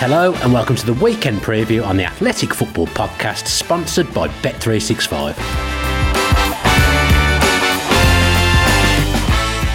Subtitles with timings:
[0.00, 5.34] Hello and welcome to the weekend preview on the Athletic Football Podcast, sponsored by Bet365.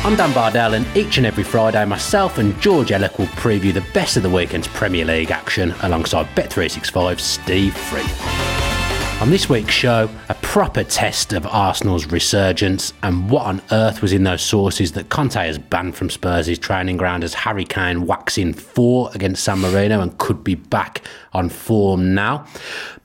[0.06, 3.84] I'm Dan Bardell, and each and every Friday, myself and George Elek will preview the
[3.94, 8.53] best of the weekend's Premier League action alongside Bet365's Steve Freeth.
[9.22, 14.12] On this week's show, a proper test of Arsenal's resurgence and what on earth was
[14.12, 18.38] in those sauces that Conte has banned from Spurs' training ground as Harry Kane whacks
[18.38, 22.46] in four against San Marino and could be back on form now.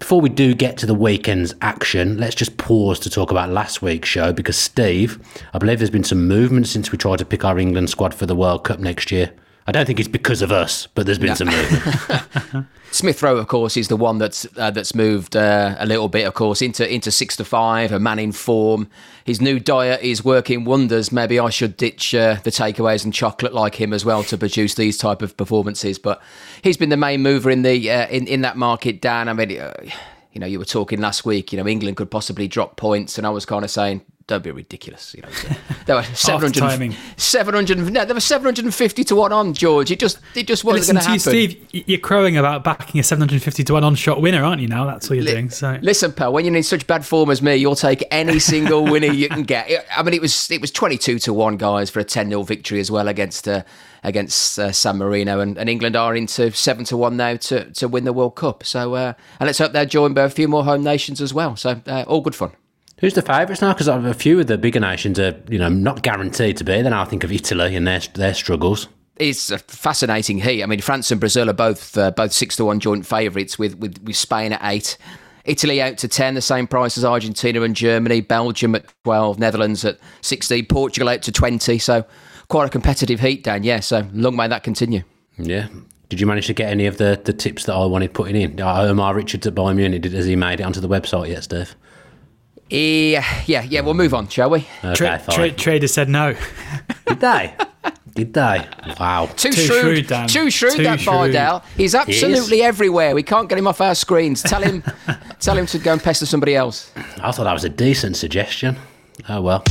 [0.01, 3.81] Before we do get to the weekend's action, let's just pause to talk about last
[3.81, 7.45] week's show because Steve, I believe there's been some movement since we tried to pick
[7.45, 9.31] our England squad for the World Cup next year.
[9.69, 12.67] I don't think it's because of us, but there's been some movement.
[12.91, 16.27] Smith Rowe, of course, is the one that's uh, that's moved uh, a little bit,
[16.27, 17.93] of course, into into six to five.
[17.93, 18.89] A man in form.
[19.27, 21.13] His new diet is working wonders.
[21.13, 24.75] Maybe I should ditch uh, the takeaways and chocolate like him as well to produce
[24.75, 25.99] these type of performances.
[25.99, 26.23] But
[26.63, 29.03] he's been the main mover in the uh, in in that market.
[29.03, 29.61] Dan, I mean.
[29.61, 29.75] Uh,
[30.31, 31.53] you know, you were talking last week.
[31.53, 34.51] You know, England could possibly drop points, and I was kind of saying don't be
[34.51, 35.15] ridiculous.
[35.15, 35.29] You know,
[35.87, 39.91] there were 700, 700 no, there were 750 to one on George.
[39.91, 41.19] It just, it just wasn't going to happen.
[41.19, 44.69] Steve, you're crowing about backing a 750 to one on shot winner, aren't you?
[44.69, 45.51] Now that's what you're L- doing.
[45.51, 48.85] So listen, pal, when you're in such bad form as me, you'll take any single
[48.91, 49.87] winner you can get.
[49.97, 52.79] I mean, it was, it was 22 to one, guys, for a 10 0 victory
[52.79, 53.49] as well against.
[53.49, 53.65] Uh,
[54.05, 57.89] against uh, San Marino, and, and, England are into seven to one now to, to
[57.89, 58.63] win the World Cup.
[58.63, 61.57] So, uh, and let's hope they're joined by a few more home nations as well.
[61.57, 62.53] So, uh, all good fun.
[62.99, 63.73] Who's the favourites now?
[63.73, 66.83] Because a few of the bigger nations are, you know, not guaranteed to be.
[66.83, 68.89] Then I think of Italy and their their struggles.
[69.17, 70.63] It's a fascinating heat.
[70.63, 73.77] I mean, France and Brazil are both uh, both six to one joint favourites, with,
[73.79, 74.99] with with Spain at eight,
[75.45, 79.85] Italy out to ten, the same price as Argentina and Germany, Belgium at twelve, Netherlands
[79.85, 81.79] at sixteen, Portugal out to twenty.
[81.79, 82.05] So
[82.49, 83.63] quite a competitive heat, Dan.
[83.63, 85.03] Yeah, so long may that continue.
[85.37, 85.69] Yeah.
[86.09, 88.59] Did you manage to get any of the, the tips that I wanted putting in?
[88.61, 91.77] Omar Richards at Bayern Munich, has he made it onto the website yet, Steve?
[92.71, 93.81] Yeah, yeah, yeah.
[93.81, 94.67] We'll move on, shall we?
[94.85, 96.35] Okay, tra- tra- trader said no.
[97.07, 97.55] Did they?
[98.15, 98.67] Did they?
[98.99, 99.27] Wow.
[99.37, 100.29] Too, too shrewd, shrewd Dan.
[100.29, 101.63] Too shrewd, too that Bardell.
[101.77, 103.15] He's absolutely he everywhere.
[103.15, 104.43] We can't get him off our screens.
[104.43, 104.83] Tell him,
[105.41, 106.91] tell him to go and pester somebody else.
[107.23, 108.77] I thought that was a decent suggestion.
[109.29, 109.63] Oh well.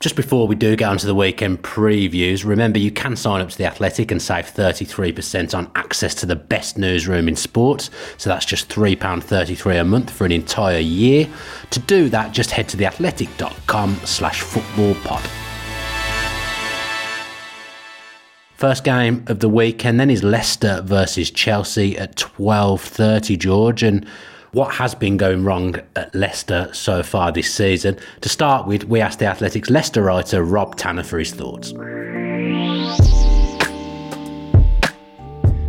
[0.00, 3.58] Just before we do get onto the weekend previews, remember you can sign up to
[3.58, 7.90] The Athletic and save 33% on access to the best newsroom in sports.
[8.16, 11.28] So that's just £3.33 a month for an entire year.
[11.70, 15.28] To do that, just head to theathletic.com slash footballpod.
[18.54, 23.82] First game of the weekend then is Leicester versus Chelsea at 12.30, George.
[23.82, 24.06] And
[24.52, 27.98] what has been going wrong at Leicester so far this season.
[28.22, 31.72] To start with, we asked the Athletics Leicester writer Rob Tanner for his thoughts.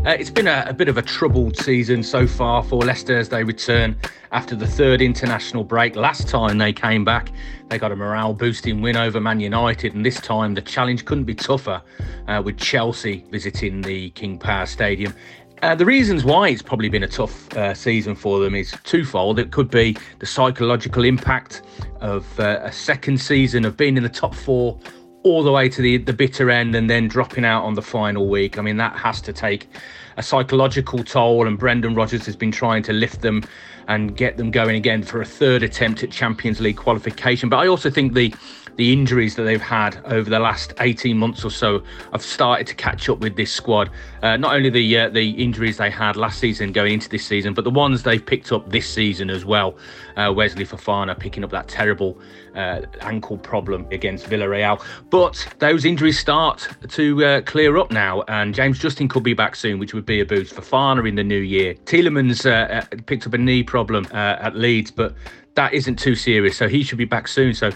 [0.06, 3.28] Uh, it's been a, a, bit of a troubled season so far for Leicester as
[3.30, 3.96] they return
[4.32, 5.96] after the third international break.
[5.96, 7.32] Last time they came back,
[7.68, 11.26] they got a morale boosting win over Man United, and this time the challenge couldn't
[11.26, 11.82] be tougher
[12.28, 15.14] uh, with Chelsea visiting the King Power Stadium.
[15.62, 19.40] Uh, the reasons why it's probably been a tough uh, season for them is twofold.
[19.40, 21.64] It could be the psychological impact
[22.00, 24.80] of uh, a second season of being in the top four
[25.24, 28.30] all the way to the, the bitter end and then dropping out on the final
[28.30, 28.58] week.
[28.58, 29.68] I mean, that has to take
[30.16, 33.44] a psychological toll, and Brendan Rodgers has been trying to lift them
[33.90, 37.50] and get them going again for a third attempt at Champions League qualification.
[37.50, 38.34] But I also think the
[38.80, 41.84] the injuries that they've had over the last 18 months or so
[42.14, 43.90] have started to catch up with this squad.
[44.24, 47.54] Uh, not only the uh, the injuries they had last season going into this season,
[47.54, 49.76] but the ones they've picked up this season as well.
[50.16, 52.18] Uh, Wesley Fofana picking up that terrible
[52.56, 54.82] uh, ankle problem against Villarreal.
[55.10, 59.58] But those injuries start to uh, clear up now, and James Justin could be back
[59.58, 60.54] soon, which would be a boost.
[60.54, 61.74] For Fofana in the new year.
[61.84, 65.16] Tielemans uh, picked up a knee problem at Leeds, but
[65.56, 67.54] that isn't too serious, so he should be back soon.
[67.54, 67.72] So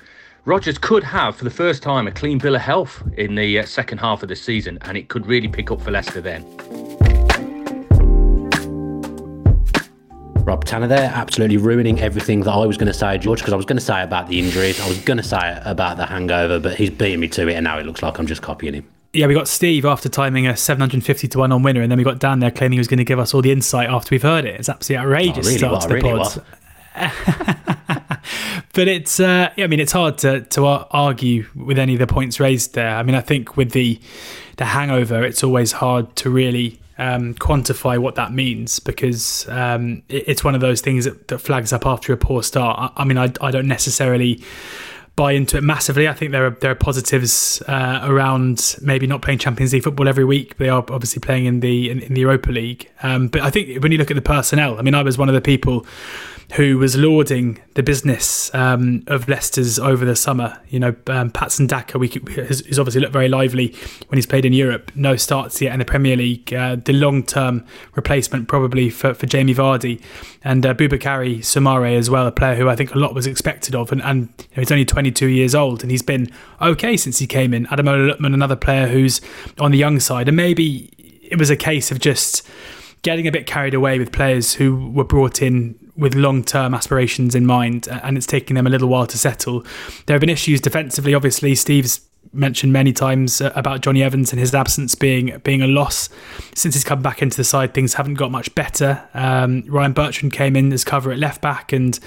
[0.46, 3.66] Rodgers could have, for the first time, a clean bill of health in the uh,
[3.66, 6.44] second half of the season, and it could really pick up for Leicester then.
[10.44, 13.56] Rob Tanner there, absolutely ruining everything that I was going to say, George, because I
[13.56, 16.60] was going to say about the injuries, I was going to say about the hangover,
[16.60, 18.90] but he's beating me to it, and now it looks like I'm just copying him.
[19.14, 22.04] Yeah, we got Steve after timing a 750 to 1 on winner, and then we
[22.04, 24.24] got Dan there claiming he was going to give us all the insight after we've
[24.24, 24.60] heard it.
[24.60, 25.58] It's absolutely outrageous Oh, really?
[25.60, 25.82] start What?
[25.84, 26.10] to the Really?
[26.10, 26.20] pod.
[26.36, 26.46] What?
[28.74, 32.40] but it's uh, I mean it's hard to to argue with any of the points
[32.40, 32.96] raised there.
[32.96, 34.00] I mean I think with the
[34.58, 40.24] the hangover, it's always hard to really um, quantify what that means because um, it,
[40.28, 42.78] it's one of those things that, that flags up after a poor start.
[42.80, 44.44] I, I mean I, I don't necessarily
[45.16, 46.08] buy into it massively.
[46.08, 50.08] I think there are there are positives uh, around maybe not playing Champions League football
[50.08, 50.58] every week.
[50.58, 52.90] They are obviously playing in the in, in the Europa League.
[53.04, 55.30] Um, but I think when you look at the personnel, I mean, I was one
[55.30, 55.86] of the people
[56.54, 60.60] who was lauding the business um, of Leicester's over the summer.
[60.70, 63.76] You know, um, Patson Daka we has, has obviously looked very lively
[64.08, 64.92] when he's played in Europe.
[64.96, 66.54] No starts yet in the Premier League.
[66.54, 70.02] Uh, the long term replacement probably for, for Jamie Vardy
[70.44, 73.74] and uh, Boubakary Soumaré as well, a player who I think a lot was expected
[73.76, 73.92] of.
[73.92, 76.30] And, and you know, he's only 22 years old and he's been
[76.62, 77.66] okay since he came in.
[77.68, 79.22] Ademola Lookman, another player who's
[79.60, 80.28] on the young side.
[80.28, 80.90] And maybe
[81.24, 82.48] it was a case of just
[83.02, 87.46] getting a bit carried away with players who were brought in with long-term aspirations in
[87.46, 89.64] mind and it's taking them a little while to settle.
[90.06, 91.56] There have been issues defensively obviously.
[91.56, 92.02] Steve's
[92.32, 96.10] mentioned many times uh, about Jonny Evans and his absence being being a loss.
[96.56, 99.08] Since he's come back into the side things haven't got much better.
[99.14, 102.00] Um, Ryan Bertrand came in as cover at left back and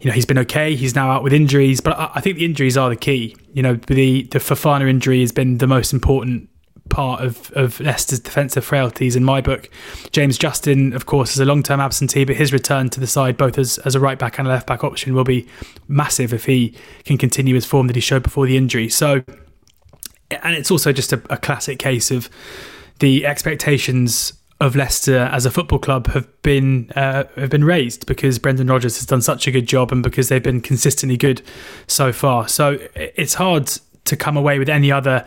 [0.00, 0.74] you know he's been okay.
[0.74, 3.36] He's now out with injuries but I, I think the injuries are the key.
[3.52, 6.50] You know the the Fofana injury has been the most important
[6.88, 9.68] part of, of Leicester's defensive frailties in my book.
[10.12, 13.36] James Justin, of course, is a long term absentee, but his return to the side,
[13.36, 15.46] both as, as a right back and a left back option, will be
[15.86, 16.74] massive if he
[17.04, 18.88] can continue his form that he showed before the injury.
[18.88, 19.22] So,
[20.30, 22.28] and it's also just a, a classic case of
[22.98, 28.38] the expectations of Leicester as a football club have been uh, have been raised because
[28.38, 31.42] Brendan Rodgers has done such a good job and because they've been consistently good
[31.86, 32.48] so far.
[32.48, 33.70] So it's hard
[34.04, 35.24] to come away with any other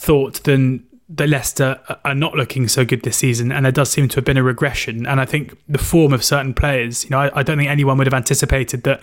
[0.00, 4.08] thought than that Leicester are not looking so good this season, and there does seem
[4.08, 5.06] to have been a regression.
[5.06, 7.98] And I think the form of certain players, you know, I, I don't think anyone
[7.98, 9.02] would have anticipated that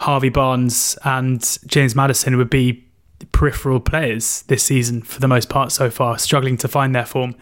[0.00, 2.84] Harvey Barnes and James Maddison would be
[3.32, 7.34] peripheral players this season for the most part so far, struggling to find their form.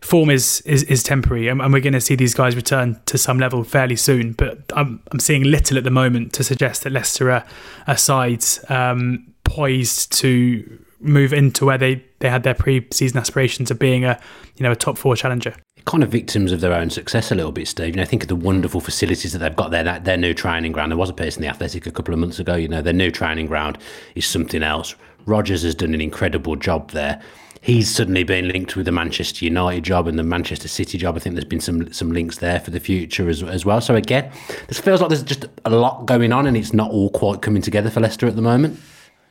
[0.00, 3.18] Form is is, is temporary, and, and we're going to see these guys return to
[3.18, 4.32] some level fairly soon.
[4.32, 7.44] But I'm I'm seeing little at the moment to suggest that Leicester are
[7.88, 13.78] a side um, poised to move into where they, they had their pre-season aspirations of
[13.78, 14.20] being a
[14.56, 15.54] you know a top four challenger.
[15.84, 17.94] Kind of victims of their own success a little bit, Steve.
[17.94, 19.84] You know, think of the wonderful facilities that they've got there.
[19.84, 20.92] That their new training ground.
[20.92, 22.54] There was a piece in the Athletic a couple of months ago.
[22.56, 23.78] You know, their new training ground
[24.14, 24.94] is something else.
[25.24, 27.20] Rodgers has done an incredible job there.
[27.60, 31.16] He's suddenly been linked with the Manchester United job and the Manchester City job.
[31.16, 33.80] I think there's been some some links there for the future as, as well.
[33.80, 34.30] So again,
[34.68, 37.62] this feels like there's just a lot going on, and it's not all quite coming
[37.62, 38.78] together for Leicester at the moment.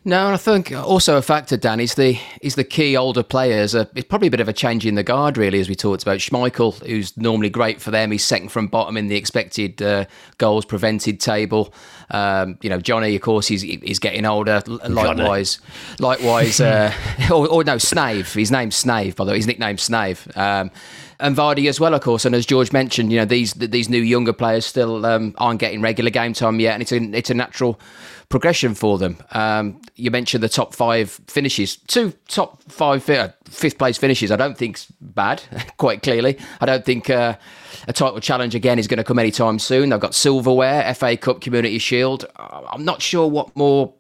[0.07, 3.75] No, and I think also a factor, Dan, is the is the key older players.
[3.75, 6.01] Uh, it's probably a bit of a change in the guard, really, as we talked
[6.01, 6.19] about.
[6.19, 10.05] Schmeichel, who's normally great for them, he's second from bottom in the expected uh,
[10.37, 11.73] goals prevented table.
[12.09, 14.61] Um, you know, Johnny, of course, he's he's getting older.
[14.65, 15.59] Likewise,
[15.99, 16.93] likewise, uh,
[17.31, 18.33] or, or, no, Snave.
[18.33, 19.37] His name's Snave, by the way.
[19.37, 20.27] His nickname's Snave.
[20.35, 20.71] Um,
[21.19, 22.25] and Vardy as well, of course.
[22.25, 25.81] And as George mentioned, you know these these new younger players still um, aren't getting
[25.81, 27.79] regular game time yet, and it's a it's a natural
[28.29, 29.17] progression for them.
[29.31, 34.31] Um, you mentioned the top five finishes, two top five uh, fifth place finishes.
[34.31, 35.43] I don't think's bad.
[35.77, 37.35] Quite clearly, I don't think uh,
[37.87, 39.89] a title challenge again is going to come anytime soon.
[39.89, 42.25] They've got silverware, FA Cup, Community Shield.
[42.37, 43.93] I'm not sure what more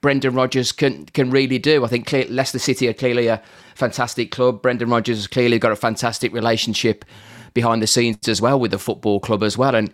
[0.00, 1.84] Brendan Rodgers can can really do.
[1.84, 3.42] I think clear, Leicester City are clearly a
[3.74, 4.62] fantastic club.
[4.62, 7.04] Brendan Rodgers has clearly got a fantastic relationship
[7.54, 9.74] behind the scenes as well with the football club as well.
[9.74, 9.92] And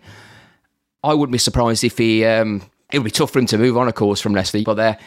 [1.03, 2.25] I wouldn't be surprised if he.
[2.25, 4.73] Um, it would be tough for him to move on, of course, from Leicester, but
[4.73, 4.97] they're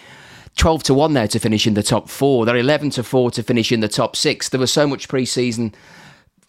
[0.56, 2.44] 12 to 1 there to finish in the top four.
[2.44, 4.48] They're 11 to 4 to finish in the top six.
[4.48, 5.74] There was so much pre season.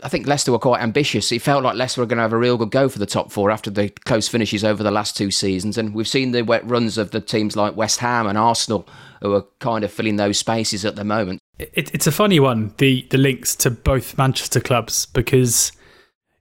[0.04, 1.32] I think Leicester were quite ambitious.
[1.32, 3.32] It felt like Leicester were going to have a real good go for the top
[3.32, 5.78] four after the close finishes over the last two seasons.
[5.78, 8.88] And we've seen the wet runs of the teams like West Ham and Arsenal
[9.22, 11.42] who are kind of filling those spaces at the moment.
[11.58, 15.72] It, it's a funny one, the, the links to both Manchester clubs, because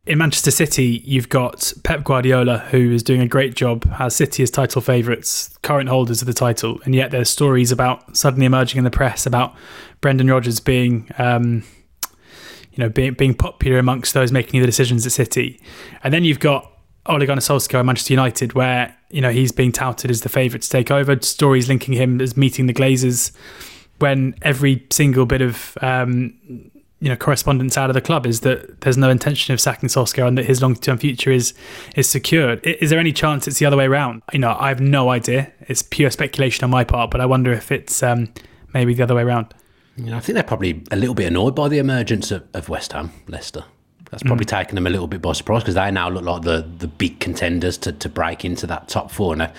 [0.06, 4.42] in Manchester City, you've got Pep Guardiola, who is doing a great job, has City
[4.42, 8.78] as title favourites, current holders of the title, and yet there's stories about suddenly emerging
[8.78, 9.54] in the press about
[10.02, 11.64] Brendan Rodgers being, um,
[12.72, 15.58] you know, being being popular amongst those making the decisions at City,
[16.02, 16.70] and then you've got
[17.06, 20.62] Ole Gunnar Solskjaer at Manchester United, where you know he's being touted as the favourite
[20.62, 21.18] to take over.
[21.22, 23.32] Stories linking him as meeting the Glazers,
[24.00, 26.34] when every single bit of um,
[27.04, 30.26] you know correspondence out of the club is that there's no intention of sacking Solskjaer
[30.26, 31.52] and that his long term future is
[31.96, 32.66] is secured.
[32.66, 34.22] Is there any chance it's the other way around?
[34.32, 35.52] You know, I have no idea.
[35.68, 38.32] It's pure speculation on my part, but I wonder if it's um,
[38.72, 39.52] maybe the other way around.
[39.98, 42.94] Yeah, I think they're probably a little bit annoyed by the emergence of, of West
[42.94, 43.64] Ham, Leicester.
[44.10, 44.58] That's probably mm.
[44.60, 47.20] taken them a little bit by surprise because they now look like the the big
[47.20, 49.36] contenders to, to break into that top four.
[49.36, 49.52] Now,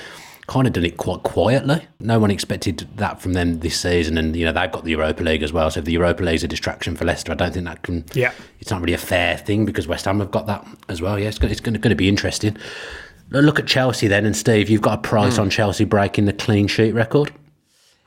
[0.48, 1.88] kind of done it quite quietly.
[2.00, 5.24] No one expected that from them this season, and you know they've got the Europa
[5.24, 5.70] League as well.
[5.72, 8.06] So if the Europa League is a distraction for Leicester, I don't think that can.
[8.14, 11.18] Yeah, it's not really a fair thing because West Ham have got that as well.
[11.18, 12.58] Yeah, it's going, it's going, to, be interesting.
[13.32, 15.44] Look at Chelsea then, and Steve, you've got a price mm.
[15.44, 17.32] on Chelsea breaking the clean sheet record.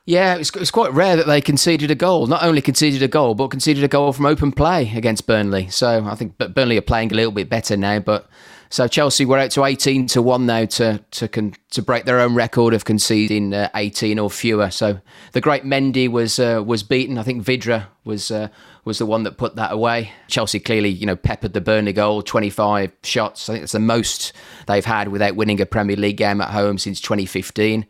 [0.04, 2.28] Yeah, it's, it's quite rare that they conceded a goal.
[2.28, 5.68] Not only conceded a goal, but conceded a goal from open play against Burnley.
[5.68, 8.26] So I think but Burnley are playing a little bit better now, but
[8.70, 12.20] so Chelsea were out to 18 to 1 now to to con- to break their
[12.20, 14.70] own record of conceding uh, 18 or fewer.
[14.70, 15.00] So
[15.32, 17.18] the great Mendy was uh, was beaten.
[17.18, 18.48] I think Vydra was uh,
[18.84, 20.12] was the one that put that away.
[20.28, 23.48] Chelsea clearly, you know, peppered the Burnley goal, 25 shots.
[23.48, 24.32] I think it's the most
[24.66, 27.86] they've had without winning a Premier League game at home since 2015.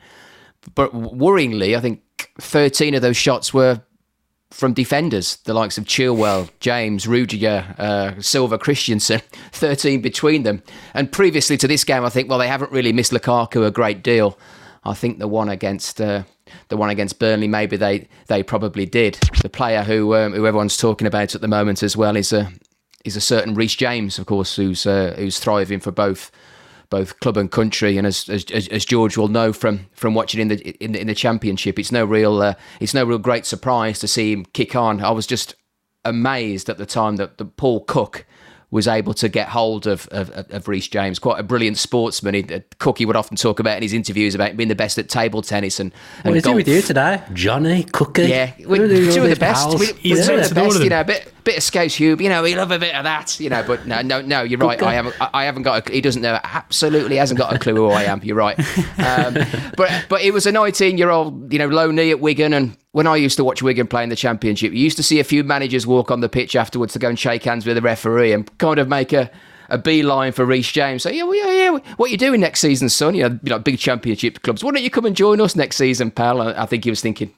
[0.74, 2.02] But worryingly, I think
[2.40, 3.80] 13 of those shots were
[4.50, 9.20] from defenders, the likes of Chilwell, James, Rudiger, uh, Silva, Christensen,
[9.52, 10.62] 13 between them.
[10.94, 14.02] And previously to this game, I think, well, they haven't really missed Lukaku a great
[14.02, 14.38] deal.
[14.84, 16.22] I think the one against uh,
[16.68, 19.18] the one against Burnley, maybe they, they probably did.
[19.42, 22.50] The player who um, who everyone's talking about at the moment as well is a
[23.04, 26.30] is a certain Reece James, of course, who's uh, who's thriving for both
[26.90, 27.98] both club and country.
[27.98, 31.06] And as, as, as George will know from from watching in the in the, in
[31.06, 34.74] the championship, it's no real uh, it's no real great surprise to see him kick
[34.74, 35.02] on.
[35.02, 35.54] I was just
[36.04, 38.26] amazed at the time that, that Paul Cook
[38.70, 41.18] was able to get hold of, of, of Reece James.
[41.18, 42.34] Quite a brilliant sportsman.
[42.34, 45.08] He, uh, Cookie would often talk about in his interviews about being the best at
[45.08, 46.52] table tennis and, and what is golf.
[46.52, 47.22] he with you today?
[47.32, 48.24] Johnny Cookie?
[48.24, 49.78] Yeah, we, two of the best.
[49.78, 52.28] We, we two of the best, you know, a bit, bit of Scouse Hube, you
[52.28, 54.82] know, we love a bit of that, you know, but no, no, no, you're right.
[54.82, 57.86] I haven't, I haven't got, a, he doesn't know, absolutely hasn't got a clue who
[57.86, 58.22] I am.
[58.22, 58.58] You're right.
[58.98, 59.34] Um,
[59.76, 62.76] but, but it was a 19 year old, you know, low knee at Wigan and
[62.92, 65.24] when I used to watch Wigan play in the Championship, you used to see a
[65.24, 68.32] few managers walk on the pitch afterwards to go and shake hands with the referee
[68.32, 69.30] and kind of make a,
[69.68, 71.02] a beeline for Reece James.
[71.02, 73.14] So, yeah, well, yeah, yeah, what are you doing next season, son?
[73.14, 74.64] You know, you know, big Championship clubs.
[74.64, 76.40] Why don't you come and join us next season, pal?
[76.40, 77.34] I think he was thinking,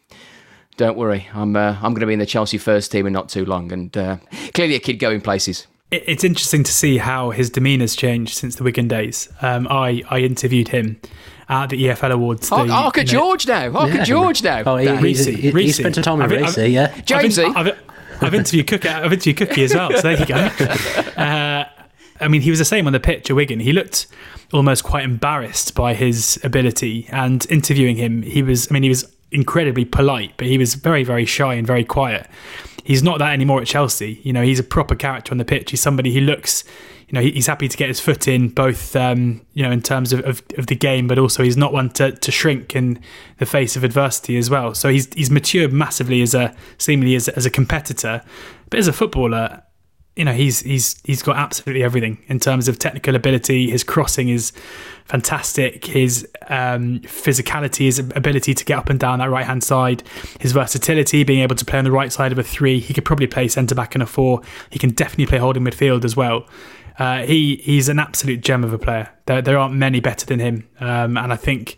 [0.77, 3.29] don't worry, I'm uh, I'm going to be in the Chelsea first team in not
[3.29, 3.73] too long.
[3.73, 4.17] And uh,
[4.55, 5.67] clearly a kid going places.
[5.91, 9.29] It's interesting to see how his demeanour's changed since the Wigan days.
[9.43, 11.01] Um, I, I interviewed him
[11.51, 12.49] at the EFL Awards.
[12.49, 13.77] The, Arca you know, George now.
[13.77, 14.05] Arca yeah.
[14.05, 14.63] George now.
[14.65, 16.93] Oh, he, Reece, he, he, spent some time with Reece, yeah.
[17.01, 17.45] Jamesy.
[17.45, 18.89] I've, I've, I've, interviewed Cookie.
[18.89, 19.91] I've interviewed Cookie as well.
[19.97, 20.49] So there you go.
[21.21, 21.69] Uh,
[22.19, 23.61] I mean, he was the same on the pitch at Wigan.
[23.61, 24.07] He looked
[24.55, 27.07] almost quite embarrassed by his ability.
[27.11, 28.71] And interviewing him, he was.
[28.71, 32.27] I mean, he was incredibly polite, but he was very, very shy and very quiet.
[32.85, 34.21] He's not that anymore at Chelsea.
[34.23, 35.73] You know, he's a proper character on the pitch.
[35.73, 36.65] He's somebody who looks
[37.11, 40.13] you know, he's happy to get his foot in both, um, you know, in terms
[40.13, 43.03] of, of, of, the game, but also he's not one to, to shrink in
[43.39, 44.75] the face of adversity as well.
[44.75, 48.23] So he's he's matured massively as a seemingly as, as a competitor,
[48.71, 49.61] but as a footballer,
[50.15, 53.71] you know, he's he's he's got absolutely everything in terms of technical ability.
[53.71, 54.53] His crossing is
[55.07, 55.87] fantastic.
[55.87, 60.05] His um, physicality, his ability to get up and down that right hand side,
[60.39, 62.79] his versatility, being able to play on the right side of a three.
[62.79, 64.43] He could probably play centre back in a four.
[64.71, 66.47] He can definitely play holding midfield as well.
[66.99, 69.09] Uh, he he's an absolute gem of a player.
[69.27, 71.77] There, there aren't many better than him, um, and I think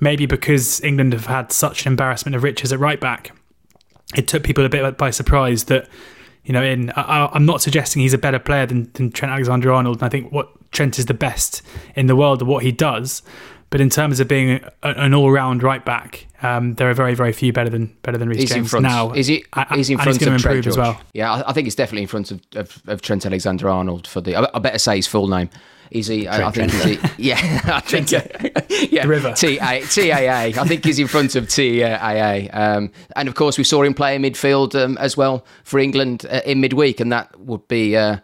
[0.00, 3.32] maybe because England have had such an embarrassment of riches at right back,
[4.14, 5.88] it took people a bit by surprise that
[6.44, 6.62] you know.
[6.62, 10.08] In I, am not suggesting he's a better player than, than Trent Alexander-Arnold, and I
[10.08, 11.62] think what Trent is the best
[11.94, 13.22] in the world at what he does.
[13.72, 17.32] But in terms of being a, an all-round right back, um, there are very, very
[17.32, 19.12] few better than better than Reece he's James now.
[19.12, 19.46] Is he?
[19.72, 21.00] He's in front he's of Trent as well.
[21.14, 24.36] Yeah, I, I, think he's definitely in front of, of, of Trent Alexander-Arnold for the.
[24.36, 25.48] I, I, better say his full name.
[25.90, 26.24] Is he?
[26.24, 27.16] Trent, I, think Trent.
[27.16, 28.12] He, yeah, I think
[28.92, 29.06] yeah.
[29.06, 29.32] River.
[29.32, 30.60] T A T A A.
[30.60, 32.50] I think he's in front of T A A.
[32.50, 36.26] Um, and of course, we saw him play in midfield um, as well for England
[36.28, 38.18] uh, in midweek, and that would be uh,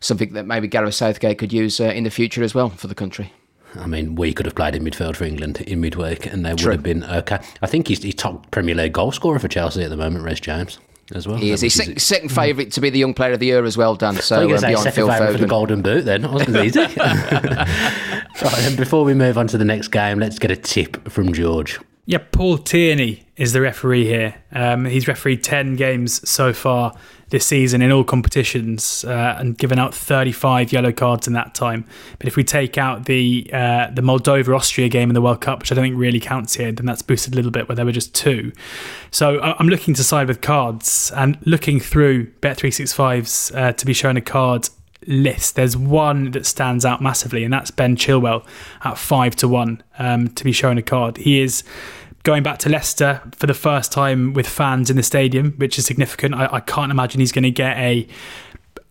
[0.00, 2.94] something that maybe Gareth Southgate could use uh, in the future as well for the
[2.94, 3.32] country.
[3.76, 6.70] I mean, we could have played in midfield for England in midweek, and they True.
[6.70, 7.38] would have been okay.
[7.62, 10.40] I think he's, he's top Premier League goal scorer for Chelsea at the moment, Reece
[10.40, 10.78] James.
[11.14, 11.60] As well, he is.
[11.60, 14.16] He's second, second favourite to be the Young Player of the Year as well, Dan.
[14.16, 15.32] So uh, beyond Phil Foden.
[15.32, 16.80] for the Golden Boot, then wasn't easy.
[16.96, 21.32] right, and before we move on to the next game, let's get a tip from
[21.32, 21.78] George.
[22.06, 24.34] Yeah, Paul Tierney is the referee here.
[24.52, 26.94] Um, he's refereed ten games so far
[27.32, 31.86] this season in all competitions uh, and given out 35 yellow cards in that time.
[32.18, 35.60] But if we take out the uh, the Moldova Austria game in the World Cup,
[35.60, 37.86] which I don't think really counts here, then that's boosted a little bit where there
[37.86, 38.52] were just two.
[39.10, 44.18] So I'm looking to side with cards and looking through Bet365's uh, to be shown
[44.18, 44.68] a card
[45.06, 45.56] list.
[45.56, 48.44] There's one that stands out massively, and that's Ben Chilwell
[48.84, 51.16] at five to one um, to be shown a card.
[51.16, 51.64] He is
[52.22, 55.86] going back to Leicester for the first time with fans in the stadium, which is
[55.86, 56.34] significant.
[56.34, 58.06] I, I can't imagine he's going to get a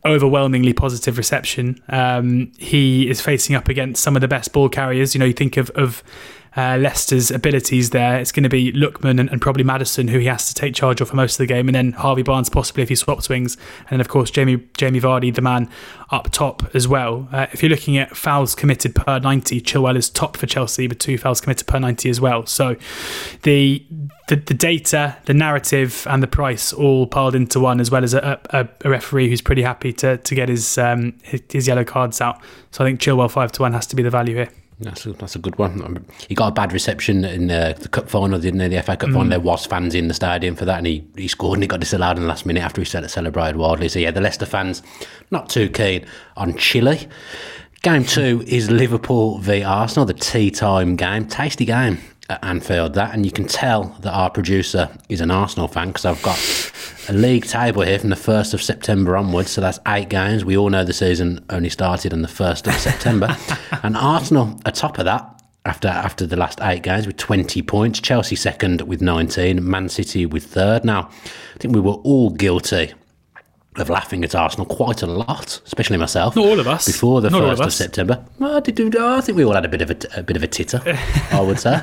[0.06, 1.82] overwhelmingly positive reception.
[1.90, 5.14] Um, he is facing up against some of the best ball carriers.
[5.14, 6.04] You know, you think of, of
[6.56, 8.20] uh, Leicester's abilities there.
[8.20, 11.00] It's going to be Lookman and, and, probably Maddison who he has to take charge
[11.00, 13.56] of for most of the game, and then Harvey Barnes possibly if he swaps wings,
[13.82, 15.70] and then of course Jamie Jamie Vardy, the man
[16.10, 17.30] up top as well.
[17.32, 21.00] Uh, if you're looking at fouls committed per 90, Chilwell is top for Chelsea with
[21.00, 22.46] two fouls committed per 90 as well.
[22.46, 22.76] So
[23.44, 23.86] the
[24.28, 28.14] the, the data, the narrative, and the price all piled into one, as well as
[28.14, 31.86] a, a, a referee who's pretty happy to to get his, um, his his yellow
[31.86, 32.42] cards out.
[32.72, 34.50] So I think Chilwell five to one has to be the value here.
[34.82, 36.06] That's a, that's a good one.
[36.28, 38.68] He got a bad reception in uh, the cup final, didn't he?
[38.68, 39.14] The FA Cup mm.
[39.14, 39.30] final.
[39.30, 41.80] There was fans in the stadium for that, and he, he scored and he got
[41.80, 43.90] disallowed in the last minute after he celebrated wildly.
[43.90, 44.82] So yeah, the Leicester fans
[45.30, 47.08] not too keen on Chile.
[47.84, 51.28] Game two is Liverpool v Arsenal, the tea time game.
[51.28, 52.00] Tasty game
[52.32, 56.06] at Anfield, that, and you can tell that our producer is an Arsenal fan because
[56.06, 56.40] I've got
[57.10, 59.52] a league table here from the 1st of September onwards.
[59.52, 60.46] So that's eight games.
[60.46, 63.36] We all know the season only started on the 1st of September.
[63.84, 68.00] and Arsenal are top of that after after the last eight games with 20 points.
[68.00, 69.70] Chelsea second with 19.
[69.70, 70.86] Man City with third.
[70.86, 71.10] Now,
[71.56, 72.94] I think we were all guilty
[73.78, 76.36] of laughing at Arsenal quite a lot, especially myself.
[76.36, 76.86] Not all of us.
[76.86, 79.66] Before the Not first of, of, September, well, I, did, I think we all had
[79.66, 80.82] a bit of a, a bit of a titter.
[81.32, 81.82] I would say,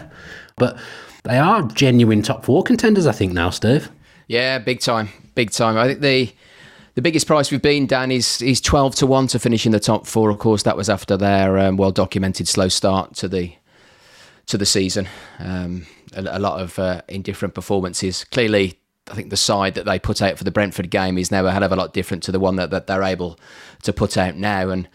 [0.56, 0.78] but
[1.24, 3.06] they are genuine top four contenders.
[3.06, 3.90] I think now, Steve.
[4.26, 5.76] Yeah, big time, big time.
[5.76, 6.32] I think the
[6.94, 9.80] the biggest price we've been, Dan, is is twelve to one to finish in the
[9.80, 10.28] top four.
[10.30, 13.54] Of course, that was after their um, well documented slow start to the
[14.46, 15.08] to the season.
[15.38, 18.24] Um, a, a, lot of uh, indifferent performances.
[18.24, 18.78] Clearly,
[19.10, 21.50] I think the side that they put out for the Brentford game is now a
[21.50, 23.38] hell of a lot different to the one that, that they're able
[23.82, 24.70] to put out now.
[24.70, 24.88] And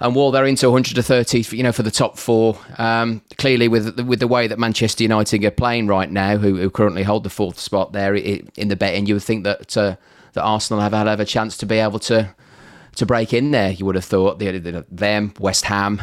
[0.00, 4.18] and while they're into 130, you know, for the top four, um, clearly with with
[4.18, 7.60] the way that Manchester United are playing right now, who, who currently hold the fourth
[7.60, 9.96] spot there in the betting, you would think that uh,
[10.32, 12.34] that Arsenal have had a chance to be able to
[12.96, 13.70] to break in there.
[13.70, 16.02] You would have thought the, the, them, West Ham.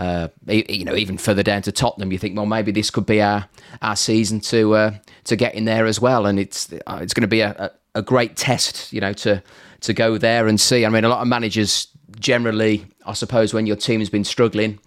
[0.00, 3.20] Uh, you know, even further down to Tottenham, you think, well, maybe this could be
[3.20, 3.46] our
[3.82, 7.20] our season to uh, to get in there as well, and it's uh, it's going
[7.20, 9.42] to be a, a, great test, you know, to
[9.80, 10.86] to go there and see.
[10.86, 14.78] I mean, a lot of managers generally, I suppose, when your team has been struggling,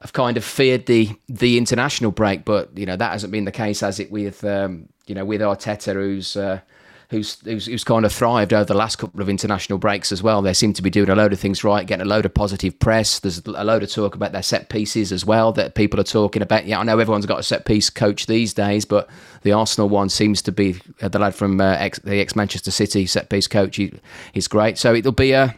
[0.00, 2.44] have kind of feared the the international break.
[2.44, 4.12] But you know that hasn't been the case, has it?
[4.12, 6.60] With um, you know with Arteta, who's uh,
[7.10, 10.42] who's, who's, who's kind of thrived over the last couple of international breaks as well.
[10.42, 12.78] They seem to be doing a load of things right, getting a load of positive
[12.78, 13.20] press.
[13.20, 16.42] There's a load of talk about their set pieces as well that people are talking
[16.42, 16.66] about.
[16.66, 19.08] Yeah, I know everyone's got a set piece coach these days, but
[19.42, 22.70] the Arsenal one seems to be uh, the lad from uh, ex, the ex Manchester
[22.70, 23.76] City set piece coach.
[23.76, 23.92] He,
[24.32, 24.78] he's great.
[24.78, 25.56] So it'll be a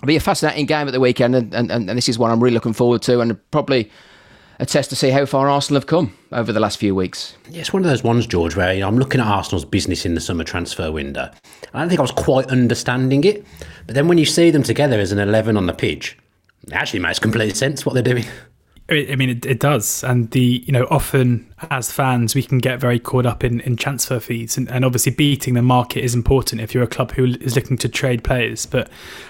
[0.00, 2.40] It'll be a fascinating game at the weekend, and, and, and this is what I'm
[2.40, 3.90] really looking forward to, and probably
[4.58, 7.36] a test to see how far Arsenal have come over the last few weeks.
[7.50, 10.04] Yeah, it's one of those ones, George, where you know, I'm looking at Arsenal's business
[10.04, 11.30] in the summer transfer window.
[11.72, 13.44] I don't think I was quite understanding it,
[13.86, 16.18] but then when you see them together as an 11 on the pitch,
[16.66, 18.24] it actually makes complete sense what they're doing.
[18.90, 22.80] I mean, it, it does, and the you know often as fans we can get
[22.80, 26.62] very caught up in, in transfer fees, and, and obviously beating the market is important
[26.62, 28.64] if you're a club who is looking to trade players.
[28.64, 28.88] But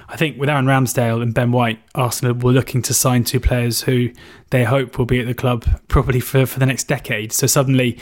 [0.08, 3.82] I think with Aaron Ramsdale and Ben White, Arsenal were looking to sign two players
[3.82, 4.10] who
[4.50, 7.32] they hope will be at the club probably for, for the next decade.
[7.32, 7.98] So suddenly,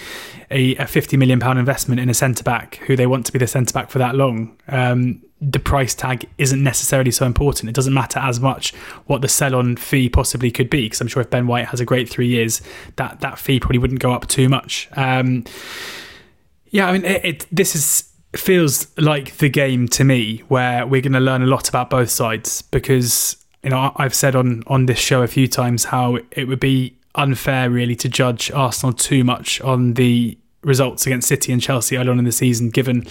[0.51, 3.39] a, a fifty million pound investment in a centre back who they want to be
[3.39, 7.69] the centre back for that long um, the price tag isn't necessarily so important.
[7.69, 8.73] It doesn't matter as much
[9.07, 11.85] what the sell-on fee possibly could be, because I'm sure if Ben White has a
[11.85, 12.63] great three years,
[12.97, 14.89] that that fee probably wouldn't go up too much.
[14.97, 15.45] Um,
[16.71, 21.01] yeah, I mean, it, it, this is feels like the game to me where we're
[21.01, 24.87] going to learn a lot about both sides because you know I've said on on
[24.87, 29.25] this show a few times how it would be unfair really to judge Arsenal too
[29.25, 33.07] much on the results against City and Chelsea early on in the season, given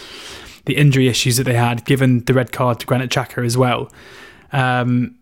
[0.66, 3.92] the injury issues that they had, given the red card to Granit Xhaka as well
[4.52, 5.18] um,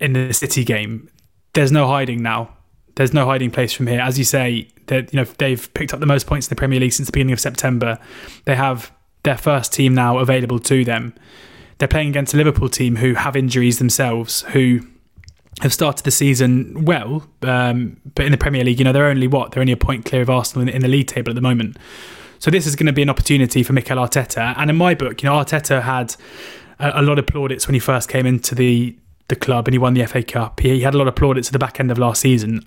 [0.00, 1.08] in the City game.
[1.54, 2.50] There's no hiding now.
[2.96, 4.00] There's no hiding place from here.
[4.00, 6.80] As you say, that you know they've picked up the most points in the Premier
[6.80, 7.98] League since the beginning of September.
[8.44, 8.92] They have
[9.22, 11.14] their first team now available to them.
[11.78, 14.80] They're playing against a Liverpool team who have injuries themselves, who
[15.60, 19.26] have started the season well, um, but in the Premier League, you know, they're only
[19.26, 21.40] what they're only a point clear of Arsenal in, in the league table at the
[21.40, 21.76] moment.
[22.44, 24.52] So this is going to be an opportunity for Mikel Arteta.
[24.58, 26.14] And in my book, you know, Arteta had
[26.78, 29.78] a, a lot of plaudits when he first came into the the club and he
[29.78, 30.60] won the FA Cup.
[30.60, 32.60] He, he had a lot of plaudits at the back end of last season.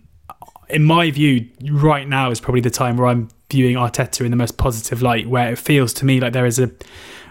[0.68, 4.36] In my view, right now is probably the time where I'm viewing Arteta in the
[4.36, 6.72] most positive light, where it feels to me like there is a,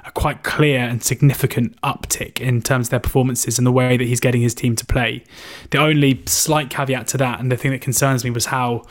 [0.04, 4.04] a quite clear and significant uptick in terms of their performances and the way that
[4.04, 5.24] he's getting his team to play.
[5.72, 8.84] The only slight caveat to that, and the thing that concerns me, was how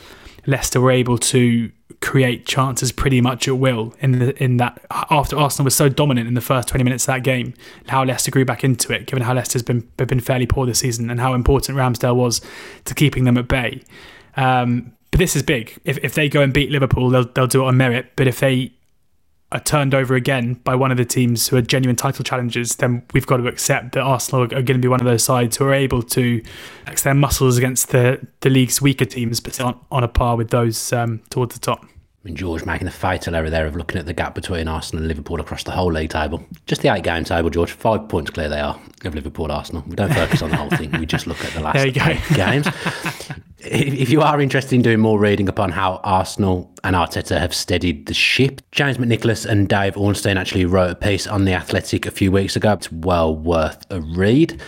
[0.46, 5.36] Leicester were able to create chances pretty much at will in the in that after
[5.36, 7.54] Arsenal was so dominant in the first 20 minutes of that game
[7.88, 11.10] how Leicester grew back into it given how Leicester's been been fairly poor this season
[11.10, 12.40] and how important Ramsdale was
[12.84, 13.82] to keeping them at bay.
[14.36, 15.78] Um, but this is big.
[15.84, 18.40] If, if they go and beat Liverpool they'll, they'll do it on merit but if
[18.40, 18.72] they
[19.52, 23.02] are turned over again by one of the teams who are genuine title challengers, then
[23.12, 25.64] we've got to accept that Arsenal are going to be one of those sides who
[25.64, 26.42] are able to
[26.84, 30.50] flex their muscles against the, the league's weaker teams, but on, on a par with
[30.50, 31.86] those um, towards the top.
[32.34, 35.40] George making the fatal error there of looking at the gap between Arsenal and Liverpool
[35.40, 36.44] across the whole league table.
[36.66, 37.72] Just the eight game table, George.
[37.72, 39.84] Five points clear they are of Liverpool Arsenal.
[39.86, 40.90] We don't focus on the whole thing.
[40.98, 41.94] We just look at the last eight
[42.34, 42.66] games.
[43.58, 48.06] if you are interested in doing more reading upon how Arsenal and Arteta have steadied
[48.06, 52.10] the ship, James McNicholas and Dave Ornstein actually wrote a piece on The Athletic a
[52.10, 52.72] few weeks ago.
[52.72, 54.60] It's well worth a read.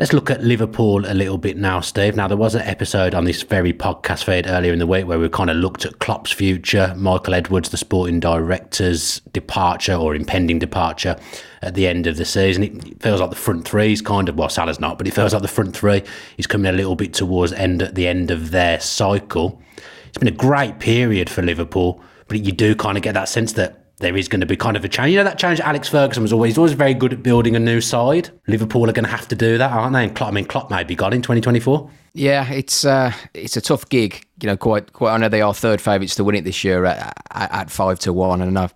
[0.00, 2.16] Let's look at Liverpool a little bit now, Steve.
[2.16, 5.18] Now, there was an episode on this very podcast feed earlier in the week where
[5.18, 10.58] we kind of looked at Klopp's future, Michael Edwards, the sporting director's departure or impending
[10.58, 11.16] departure
[11.60, 12.62] at the end of the season.
[12.62, 15.34] It feels like the front three is kind of, well, Salah's not, but it feels
[15.34, 16.02] like the front three
[16.38, 19.60] is coming a little bit towards end at the end of their cycle.
[20.08, 23.52] It's been a great period for Liverpool, but you do kind of get that sense
[23.52, 25.12] that there is going to be kind of a change.
[25.12, 25.60] You know that change.
[25.60, 28.30] Alex Ferguson was always always very good at building a new side.
[28.46, 30.04] Liverpool are going to have to do that, aren't they?
[30.04, 31.90] And Klopp, I mean, Klopp may be gone in 2024.
[32.14, 34.26] Yeah, it's uh, it's a tough gig.
[34.42, 35.14] You know, quite quite.
[35.14, 37.98] I know they are third favourites to win it this year at, at, at five
[38.00, 38.74] to one, and I've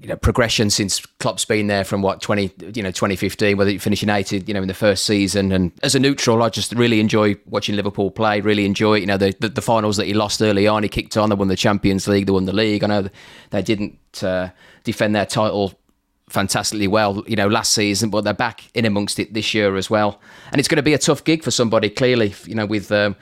[0.00, 3.78] you know, progression since Klopp's been there from what 20 you know 2015 whether you
[3.78, 5.52] finishing 80 you know in the first season.
[5.52, 9.16] And as a neutral I just really enjoy watching Liverpool play really enjoy you know
[9.16, 10.82] the, the, the finals that he lost early on.
[10.82, 12.84] He kicked on they won the Champions League they won the league.
[12.84, 13.08] I know
[13.50, 14.50] they didn't uh,
[14.84, 15.74] defend their title
[16.28, 19.88] fantastically well you know last season but they're back in amongst it this year as
[19.90, 20.20] well.
[20.52, 23.16] And it's going to be a tough gig for somebody clearly you know with um,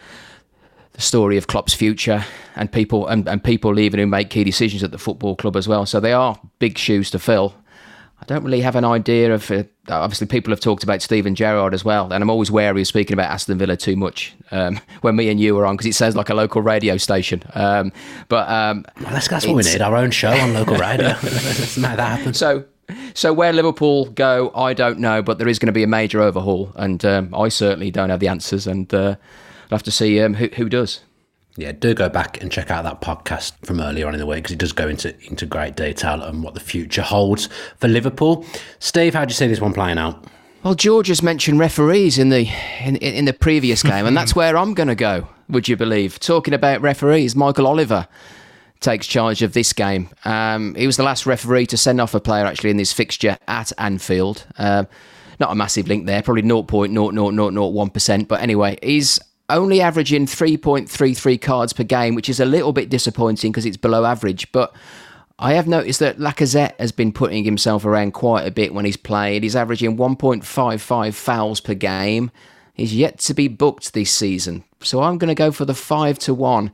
[0.97, 2.25] the story of Klopp's future
[2.57, 5.69] and people and, and people leaving who make key decisions at the football club as
[5.69, 5.85] well.
[5.85, 7.55] So they are big shoes to fill.
[8.19, 9.51] I don't really have an idea of.
[9.51, 12.87] Uh, obviously, people have talked about Steven Gerrard as well, and I'm always wary of
[12.87, 15.95] speaking about Aston Villa too much um, when me and you are on because it
[15.95, 17.43] sounds like a local radio station.
[17.55, 17.93] Um,
[18.29, 21.09] but um, well, that's, that's what we need our own show on local radio.
[21.23, 22.33] let's make that happen.
[22.33, 22.65] So,
[23.13, 26.23] so where Liverpool go, I don't know, but there is going to be a major
[26.23, 29.17] overhaul, and um, I certainly don't have the answers, and uh,
[29.71, 31.01] I'll have to see um, who, who does.
[31.59, 34.43] Yeah, do go back and check out that podcast from earlier on in the week
[34.43, 37.49] because it does go into into great detail on what the future holds
[37.79, 38.45] for Liverpool.
[38.79, 40.27] Steve, how do you see this one playing out?
[40.63, 42.49] Well, George has mentioned referees in the
[42.81, 45.29] in, in the previous game, and that's where I'm going to go.
[45.49, 46.19] Would you believe?
[46.19, 48.07] Talking about referees, Michael Oliver
[48.81, 50.11] takes charge of this game.
[50.25, 53.39] Um, he was the last referee to send off a player actually in this fixture
[53.49, 54.45] at Anfield.
[54.59, 54.85] Uh,
[55.41, 58.29] not a massive link there, probably 0.00001%.
[58.29, 63.53] But anyway, he's only averaging 3.33 cards per game, which is a little bit disappointing
[63.53, 64.51] because it's below average.
[64.53, 64.75] But
[65.39, 68.97] I have noticed that Lacazette has been putting himself around quite a bit when he's
[68.97, 69.43] played.
[69.43, 72.31] He's averaging 1.55 fouls per game.
[72.75, 74.65] He's yet to be booked this season.
[74.83, 76.73] So I'm going to go for the 5 to 1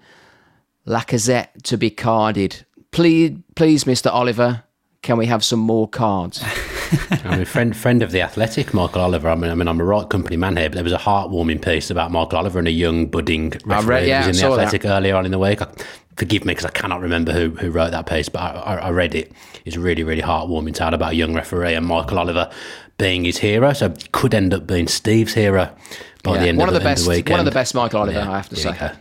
[0.86, 2.64] Lacazette to be carded.
[2.90, 4.12] Please, please, Mr.
[4.12, 4.64] Oliver,
[5.02, 6.42] can we have some more cards?
[7.10, 9.28] I mean, friend friend of the Athletic, Michael Oliver.
[9.28, 11.62] I mean, I mean, I'm a right company man here, but there was a heartwarming
[11.62, 14.82] piece about Michael Oliver and a young budding referee read, yeah, was in the Athletic
[14.82, 14.96] that.
[14.96, 15.60] earlier on in the week.
[15.60, 15.68] I,
[16.16, 18.90] forgive me because I cannot remember who, who wrote that piece, but I, I, I
[18.90, 19.32] read it.
[19.64, 22.50] It's really, really heartwarming tale about a young referee and Michael Oliver
[22.98, 23.72] being his hero.
[23.72, 25.74] So could end up being Steve's hero
[26.22, 28.18] by yeah, the end one of, the, the best, One of the best Michael Oliver,
[28.18, 28.92] yeah, I have to say.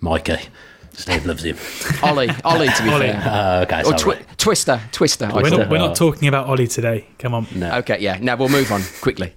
[0.00, 0.38] Mikey.
[0.92, 1.56] Steve loves him.
[2.02, 3.06] Ollie, Ollie to be Ollie.
[3.08, 3.22] fair.
[3.24, 5.30] Uh, okay, or twi- Twister, Twister.
[5.32, 7.06] We're not, we're not talking about Ollie today.
[7.18, 7.46] Come on.
[7.54, 7.78] No.
[7.78, 8.18] Okay, yeah.
[8.20, 9.34] Now we'll move on quickly.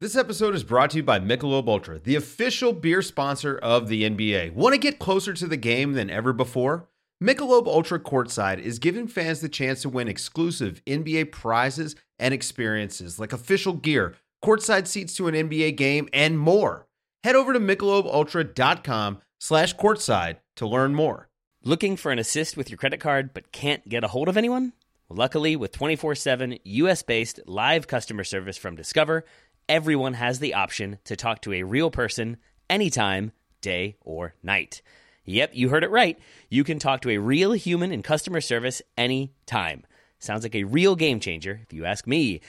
[0.00, 4.02] This episode is brought to you by Michelob Ultra, the official beer sponsor of the
[4.02, 4.52] NBA.
[4.52, 6.88] Want to get closer to the game than ever before?
[7.22, 13.18] Michelob Ultra Courtside is giving fans the chance to win exclusive NBA prizes and experiences
[13.18, 16.86] like official gear, courtside seats to an NBA game, and more.
[17.22, 21.28] Head over to michelobultra.com slash courtside to learn more.
[21.62, 24.72] Looking for an assist with your credit card but can't get a hold of anyone?
[25.10, 29.26] luckily, with 24 7 US based live customer service from Discover,
[29.68, 32.38] everyone has the option to talk to a real person
[32.70, 34.80] anytime, day or night.
[35.26, 36.18] Yep, you heard it right.
[36.48, 39.84] You can talk to a real human in customer service anytime.
[40.18, 42.40] Sounds like a real game changer, if you ask me.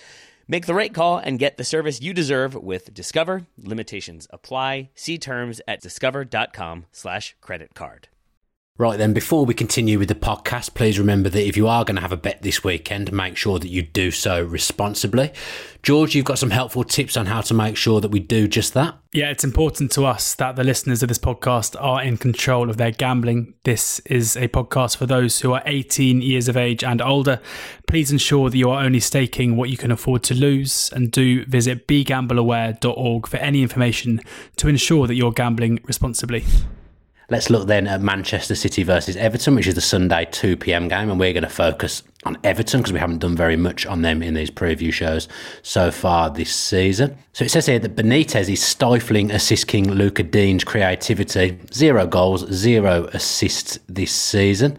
[0.47, 3.47] Make the right call and get the service you deserve with Discover.
[3.58, 4.89] Limitations apply.
[4.93, 8.10] See terms at discover.com slash credit card.
[8.77, 11.95] Right then, before we continue with the podcast, please remember that if you are going
[11.95, 15.31] to have a bet this weekend, make sure that you do so responsibly.
[15.81, 18.73] George, you've got some helpful tips on how to make sure that we do just
[18.73, 18.97] that.
[19.13, 22.75] Yeah, it's important to us that the listeners of this podcast are in control of
[22.75, 23.53] their gambling.
[23.63, 27.39] This is a podcast for those who are 18 years of age and older.
[27.88, 31.45] Please ensure that you are only staking what you can afford to lose and do
[31.45, 34.19] visit begambleaware.org for any information
[34.57, 36.43] to ensure that you're gambling responsibly.
[37.27, 41.09] Let's look then at Manchester City versus Everton, which is the Sunday 2 pm game,
[41.09, 44.21] and we're going to focus on Everton because we haven't done very much on them
[44.21, 45.27] in these preview shows
[45.63, 47.17] so far this season.
[47.33, 51.57] So it says here that Benitez is stifling assist king Lucas Digne's creativity.
[51.73, 54.77] Zero goals, zero assists this season.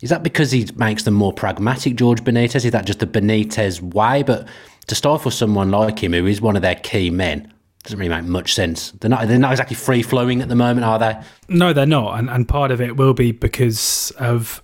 [0.00, 2.64] Is that because he makes them more pragmatic, George Benitez?
[2.64, 4.24] Is that just the Benitez way?
[4.24, 4.48] But
[4.88, 7.53] to stifle someone like him, who is one of their key men,
[7.84, 8.90] doesn't really make much sense.
[8.92, 11.20] They're not they're not exactly free flowing at the moment, are they?
[11.48, 14.62] No, they're not, and and part of it will be because of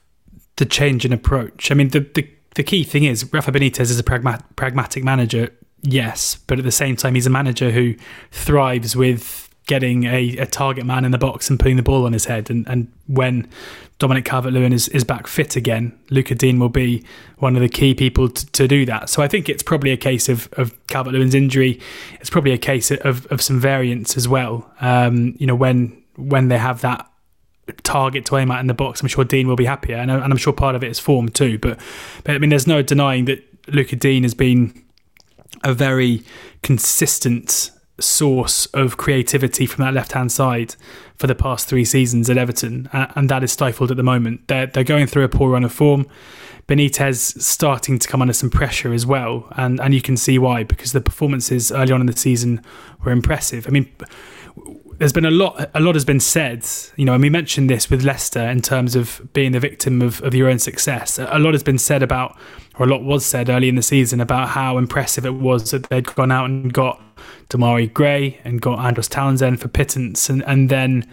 [0.57, 1.71] the change in approach.
[1.71, 5.51] I mean, the the, the key thing is Rafa Benitez is a pragma- pragmatic manager,
[5.83, 7.95] yes, but at the same time, he's a manager who
[8.31, 12.13] thrives with getting a, a target man in the box and putting the ball on
[12.13, 12.51] his head.
[12.51, 13.49] And, and when
[13.99, 17.05] Dominic Calvert Lewin is, is back fit again, Luca Digne will be
[17.39, 19.09] one of the key people to, to do that.
[19.09, 21.81] So I think it's probably a case of, of Calvert Lewin's injury.
[22.21, 24.71] It's probably a case of, of some variance as well.
[24.81, 27.07] Um, you know, when when they have that
[27.83, 29.97] target to aim at in the box, I'm sure Digne will be happier.
[29.97, 31.59] And, and I'm sure part of it is form too.
[31.59, 31.79] But,
[32.25, 34.85] but I mean, there's no denying that Luca Digne has been
[35.63, 36.23] a very
[36.63, 40.75] consistent source of creativity from that left hand side
[41.17, 44.49] for the past three seasons at Everton, and that is stifled at the moment.
[44.49, 46.07] They're, they're going through a poor run of form.
[46.67, 50.63] Benitez starting to come under some pressure as well, and, and you can see why
[50.63, 52.63] because the performances early on in the season
[53.05, 53.67] were impressive.
[53.67, 53.91] I mean,
[55.01, 56.63] there's been a lot a lot has been said
[56.97, 60.23] you know and we mentioned this with Leicester in terms of being the victim of,
[60.23, 61.19] of your own success.
[61.19, 62.39] A lot has been said about
[62.79, 65.85] or a lot was said early in the season about how impressive it was that
[65.85, 67.01] they'd gone out and got
[67.49, 71.11] Demarai Gray and got Andros Townsend for pittance and, and then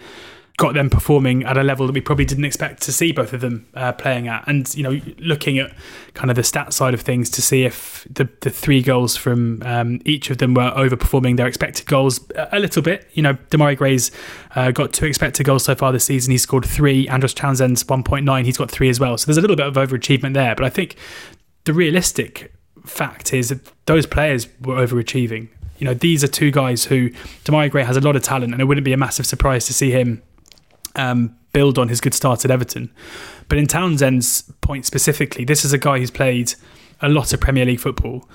[0.58, 3.40] got them performing at a level that we probably didn't expect to see both of
[3.40, 4.46] them uh, playing at.
[4.48, 5.72] And you know, looking at
[6.14, 9.62] kind of the stat side of things to see if the the three goals from
[9.62, 13.08] um, each of them were overperforming their expected goals a little bit.
[13.12, 14.10] You know, Demarai Gray's
[14.56, 16.32] uh, got two expected goals so far this season.
[16.32, 17.08] He's scored three.
[17.08, 18.44] Andros Townsend's 1.9.
[18.44, 19.16] He's got three as well.
[19.16, 20.56] So there's a little bit of overachievement there.
[20.56, 20.96] But I think
[21.64, 22.52] the realistic
[22.84, 25.48] fact is that those players were overachieving.
[25.78, 27.10] You know, these are two guys who
[27.44, 29.72] Demarai Gray has a lot of talent, and it wouldn't be a massive surprise to
[29.72, 30.20] see him
[30.98, 32.92] um, build on his good start at Everton.
[33.48, 36.54] But in Townsend's point specifically, this is a guy who's played
[37.00, 38.28] a lot of Premier League football,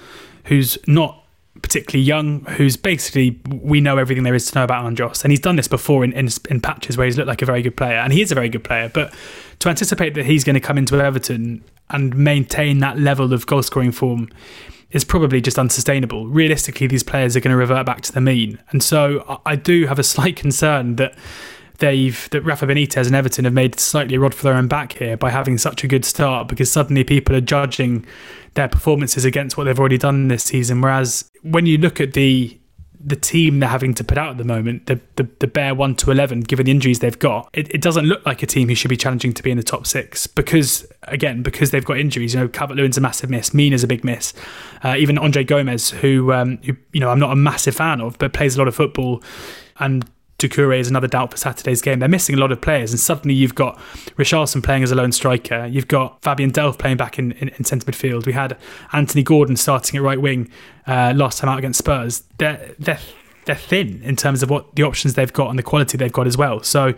[0.46, 1.24] who's not
[1.62, 5.40] particularly young, who's basically we know everything there is to know about Andros, and he's
[5.40, 7.98] done this before in, in, in patches where he's looked like a very good player,
[7.98, 8.90] and he is a very good player.
[8.90, 9.14] But
[9.60, 13.62] to anticipate that he's going to come into Everton and maintain that level of goal
[13.62, 14.30] scoring form
[14.92, 16.28] is probably just unsustainable.
[16.28, 19.86] Realistically, these players are going to revert back to the mean, and so I do
[19.86, 21.16] have a slight concern that
[21.80, 24.94] they've that Rafa Benitez and Everton have made slightly a rod for their own back
[24.94, 28.06] here by having such a good start because suddenly people are judging
[28.54, 30.82] their performances against what they've already done this season.
[30.82, 32.60] Whereas when you look at the
[33.06, 35.96] the team they're having to put out at the moment, the the, the bare one
[35.96, 38.76] to eleven, given the injuries they've got, it, it doesn't look like a team who
[38.76, 42.34] should be challenging to be in the top six because again because they've got injuries.
[42.34, 44.34] You know, Calvert Lewin's a massive miss, Mina's a big miss,
[44.84, 48.18] uh, even Andre Gomes, who um, who you know I'm not a massive fan of,
[48.20, 49.22] but plays a lot of football
[49.80, 50.06] and
[50.48, 52.00] Doucouré is another doubt for Saturday's game.
[52.00, 53.78] They're missing a lot of players, and suddenly you've got
[54.18, 55.66] Richarlison playing as a lone striker.
[55.66, 58.26] You've got Fabian Delph playing back in, in, in centre midfield.
[58.26, 58.58] We had
[58.92, 60.50] Anthony Gordon starting at right wing
[60.88, 62.24] uh, last time out against Spurs.
[62.38, 63.00] They're, they're,
[63.46, 66.28] they're thin in terms of what the options they've got and the quality they've got
[66.28, 66.62] as well.
[66.62, 66.94] So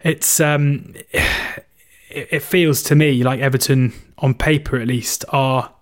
[0.00, 5.72] it's um, it, it feels to me like Everton, on paper at least, are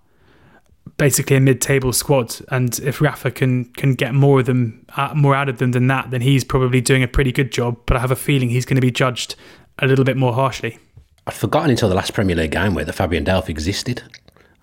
[0.96, 5.34] basically a mid-table squad, and if Rafa can can get more of them, uh, more
[5.34, 7.78] out of them than that, then he's probably doing a pretty good job.
[7.86, 9.36] But I have a feeling he's going to be judged
[9.78, 10.78] a little bit more harshly.
[11.26, 14.02] I'd forgotten until the last Premier League game where the Fabian Delph existed.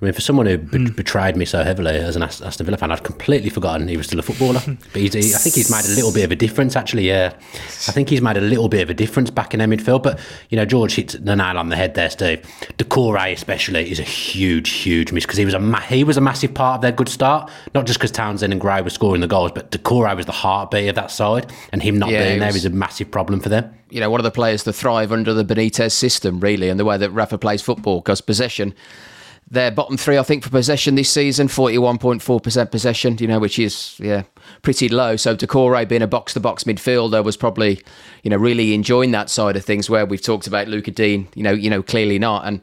[0.02, 0.86] I mean, for someone who be- hmm.
[0.96, 4.18] betrayed me so heavily as an Aston Villa fan, I'd completely forgotten he was still
[4.18, 4.60] a footballer.
[4.66, 7.08] but he's, he, I think he's made a little bit of a difference, actually.
[7.08, 10.02] Yeah, I think he's made a little bit of a difference back in their midfield.
[10.02, 12.42] But you know, George hit the nail on the head there, Steve.
[12.80, 16.22] Doucouré especially is a huge, huge miss because he was a ma- he was a
[16.22, 17.52] massive part of their good start.
[17.76, 20.90] Not just because Townsend and Gray were scoring the goals, but Doucouré was the heartbeat
[20.90, 23.40] of that side, and him not Yeah, being he there was- is a massive problem
[23.40, 23.72] for them.
[23.92, 26.86] you know, one of the players to thrive under the Benitez system, really, and the
[26.86, 28.74] way that Rafa plays football, because possession,
[29.52, 34.00] they're bottom three, I think, for possession this season, 41.4% possession, you know, which is,
[34.00, 34.24] yeah,
[34.62, 35.18] pretty low.
[35.18, 37.82] So Doucouré being a box-to-box midfielder was probably,
[38.24, 41.44] you know, really enjoying that side of things where we've talked about Luca Digne, you
[41.44, 42.48] know, you know, clearly not.
[42.48, 42.62] And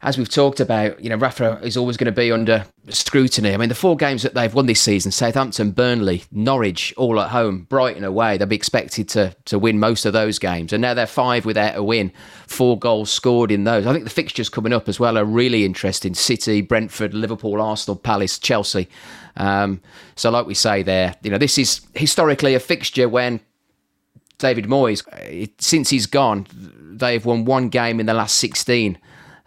[0.00, 3.52] as we've talked about, you know, Rafa is always going to be under scrutiny.
[3.52, 7.30] I mean, the four games that they've won this season Southampton, Burnley, Norwich, all at
[7.30, 10.72] home, Brighton away they'll be expected to, to win most of those games.
[10.72, 12.12] And now they're five without a win,
[12.46, 13.86] four goals scored in those.
[13.86, 17.96] I think the fixtures coming up as well are really interesting City, Brentford, Liverpool, Arsenal,
[17.96, 18.88] Palace, Chelsea.
[19.36, 19.80] Um,
[20.14, 23.40] so, like we say there, you know, this is historically a fixture when
[24.38, 25.02] David Moyes,
[25.58, 28.96] since he's gone, they've won one game in the last 16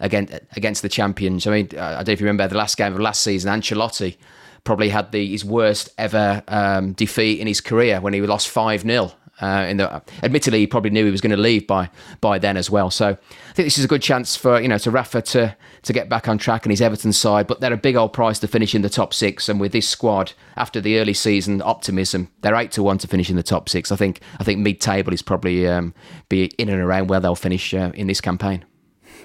[0.01, 1.47] against against the champions.
[1.47, 4.17] I mean, I don't know if you remember the last game of last season, Ancelotti
[4.63, 8.81] probably had the his worst ever um, defeat in his career when he lost 5
[8.81, 9.11] 0.
[9.39, 12.57] Uh, in the, admittedly, he probably knew he was going to leave by by then
[12.57, 12.91] as well.
[12.91, 15.93] So I think this is a good chance for you know to Rafa to to
[15.93, 17.47] get back on track and his Everton side.
[17.47, 19.89] But they're a big old price to finish in the top six, and with this
[19.89, 23.67] squad after the early season optimism, they're eight to one to finish in the top
[23.67, 23.91] six.
[23.91, 25.95] I think I think mid table is probably um,
[26.29, 28.63] be in and around where they'll finish uh, in this campaign.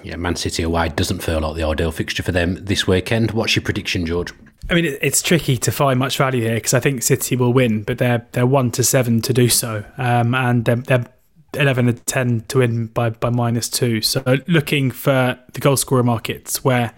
[0.03, 3.31] Yeah, Man City away doesn't feel like the ideal fixture for them this weekend.
[3.31, 4.33] What's your prediction, George?
[4.69, 7.83] I mean, it's tricky to find much value here because I think City will win,
[7.83, 11.05] but they're they're one to seven to do so, um, and they're, they're
[11.53, 14.01] eleven to ten to win by by minus two.
[14.01, 16.93] So looking for the goal scorer markets where.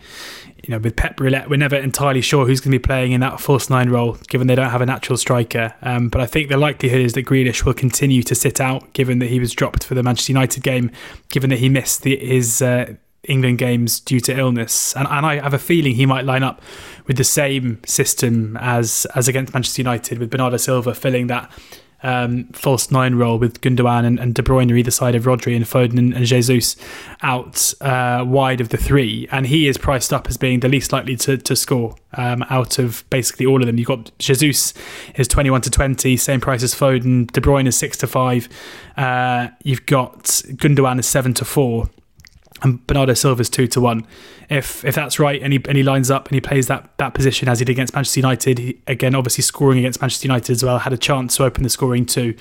[0.67, 3.21] You know, with Pep Roulette, we're never entirely sure who's going to be playing in
[3.21, 5.73] that false nine role, given they don't have a natural striker.
[5.81, 9.19] Um, but I think the likelihood is that Grealish will continue to sit out, given
[9.19, 10.91] that he was dropped for the Manchester United game,
[11.29, 15.41] given that he missed the, his uh, England games due to illness, and, and I
[15.41, 16.62] have a feeling he might line up
[17.07, 21.49] with the same system as as against Manchester United, with Bernardo Silva filling that
[22.03, 25.65] um, false nine role with Gundogan and, and De Bruyne either side of Rodri and
[25.65, 26.75] Foden and, and Jesus
[27.21, 30.91] out uh, wide of the three, and he is priced up as being the least
[30.91, 33.77] likely to, to score um, out of basically all of them.
[33.77, 34.73] You've got Jesus
[35.15, 37.31] is twenty one to twenty, same price as Foden.
[37.31, 38.47] De Bruyne is six to five.
[38.97, 41.89] Uh, you've got Gundogan is seven to four
[42.62, 44.06] and Bernardo Silva's two to one.
[44.50, 47.13] If if that's right, and he and he lines up and he plays that that
[47.13, 50.63] position as he did against Manchester United, he, again obviously scoring against Manchester United as
[50.63, 52.36] well, had a chance to open the scoring too.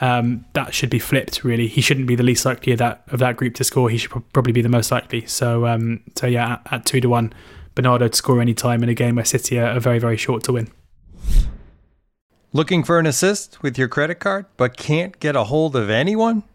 [0.00, 1.44] Um, that should be flipped.
[1.44, 3.88] Really, he shouldn't be the least likely of that of that group to score.
[3.90, 5.26] He should pro- probably be the most likely.
[5.26, 7.32] So um, so yeah, at, at two to one,
[7.74, 10.42] Bernardo to score any time in a game where City are, are very very short
[10.44, 10.68] to win.
[12.52, 16.44] Looking for an assist with your credit card, but can't get a hold of anyone?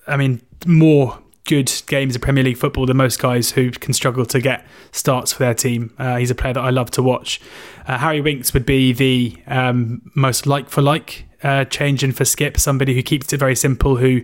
[0.07, 4.25] I mean, more good games of Premier League football than most guys who can struggle
[4.27, 5.93] to get starts for their team.
[5.97, 7.41] Uh, he's a player that I love to watch.
[7.87, 12.23] Uh, Harry Winks would be the um, most like for like uh, change in for
[12.23, 14.21] Skipp, somebody who keeps it very simple, who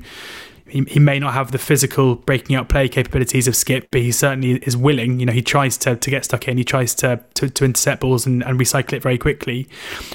[0.74, 4.54] he, may not have the physical breaking up play capabilities of Skipp, but he certainly
[4.64, 5.20] is willing.
[5.20, 8.02] You know, he tries to, to get stuck in, he tries to, to, to intercept
[8.02, 9.68] balls and, and recycle it very quickly.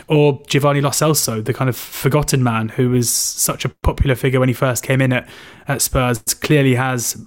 [0.08, 4.40] Or Giovanni Lo Celso, the kind of forgotten man who was such a popular figure
[4.40, 5.28] when he first came in at,
[5.68, 7.24] at Spurs, clearly has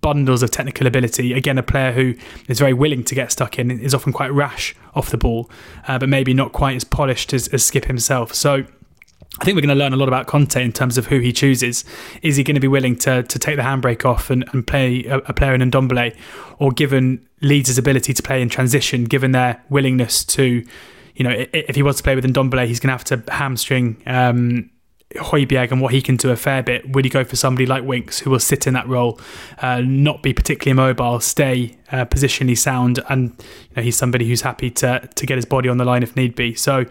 [0.00, 1.32] bundles of technical ability.
[1.32, 2.14] Again, a player who
[2.48, 5.48] is very willing to get stuck in, is often quite rash off the ball,
[5.86, 8.34] uh, but maybe not quite as polished as, as Skipp himself.
[8.34, 8.64] So
[9.40, 11.32] I think we're going to learn a lot about Conte in terms of who he
[11.32, 11.86] chooses.
[12.20, 15.04] Is he going to be willing to to take the handbrake off and, and play
[15.06, 16.14] a, a player in Ndombele,
[16.58, 20.64] or given Leeds' ability to play in transition, given their willingness to,
[21.14, 24.02] you know, if he wants to play with Ndombele, he's going to have to hamstring
[24.06, 24.70] um,
[25.16, 26.90] Højbjerg and what he can do a fair bit.
[26.92, 29.18] Would he go for somebody like Winks who will sit in that role,
[29.62, 34.42] uh, not be particularly mobile, stay uh, positionally sound, and you know, he's somebody who's
[34.42, 36.54] happy to to get his body on the line if need be.
[36.54, 36.84] So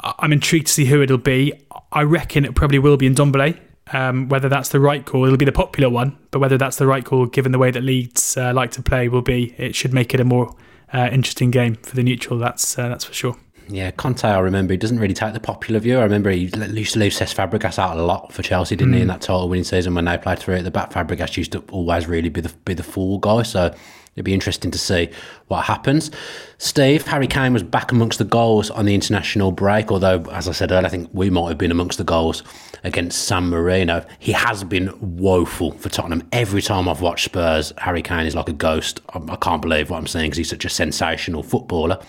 [0.00, 1.52] I'm intrigued to see who it'll be.
[1.92, 3.58] I reckon it probably will be Ndombele.
[3.92, 6.88] Um, whether that's the right call, it'll be the popular one, but whether that's the
[6.88, 9.54] right call, given the way that Leeds uh, like to play, will be.
[9.58, 10.56] It should make it a more
[10.92, 12.38] uh, interesting game for the neutral.
[12.38, 13.36] That's uh, that's for sure.
[13.68, 15.98] Yeah, Conte, I remember he doesn't really take the popular view.
[15.98, 18.96] I remember he used to leave Cesc Fabregas out a lot for Chelsea, didn't mm.
[18.96, 19.12] he, in mm.
[19.12, 20.92] that title winning season when they played through at the back.
[20.92, 23.42] Fabregas used to always really be the be the fool guy.
[23.42, 23.74] So
[24.16, 25.10] It'd be interesting to see
[25.48, 26.10] what happens.
[26.56, 30.52] Steve, Harry Kane was back amongst the goals on the international break, although, as I
[30.52, 32.42] said earlier, I think we might have been amongst the goals
[32.82, 34.06] against San Marino.
[34.18, 36.26] He has been woeful for Tottenham.
[36.32, 39.00] Every time I've watched Spurs, Harry Kane is like a ghost.
[39.10, 42.02] I, can't believe what I'm saying because he's such a sensational footballer.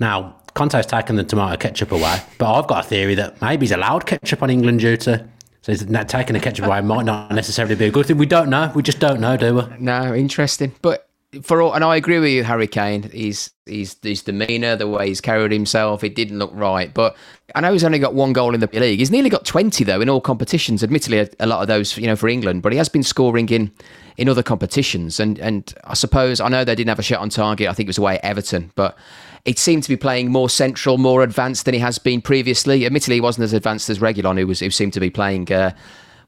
[0.00, 3.72] Now, Conte's taken the tomato ketchup away, but I've got a theory that maybe he's
[3.72, 5.18] allowed ketchup on England duty.
[5.60, 8.16] So he's taking the ketchup away might not necessarily be a good thing.
[8.16, 8.72] We don't know.
[8.74, 9.62] We just don't know, do we?
[9.78, 10.74] No, interesting.
[10.80, 11.08] But
[11.42, 13.02] for all, and I agree with you, Harry Kane.
[13.04, 16.92] He's he's his demeanour, the way he's carried himself, it didn't look right.
[16.92, 17.16] But
[17.54, 18.98] I know he's only got one goal in the league.
[18.98, 20.82] He's nearly got twenty though in all competitions.
[20.82, 23.48] Admittedly, a, a lot of those, you know, for England, but he has been scoring
[23.48, 23.70] in
[24.16, 25.20] in other competitions.
[25.20, 27.68] And and I suppose I know they didn't have a shot on target.
[27.68, 28.96] I think it was away at Everton, but
[29.44, 32.86] it seemed to be playing more central, more advanced than he has been previously.
[32.86, 35.52] Admittedly, he wasn't as advanced as Reguilon, who was who seemed to be playing.
[35.52, 35.72] Uh,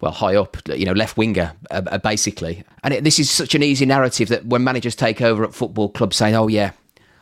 [0.00, 2.64] well, high up, you know, left winger, uh, uh, basically.
[2.82, 5.88] And it, this is such an easy narrative that when managers take over at football
[5.88, 6.72] clubs saying, oh, yeah,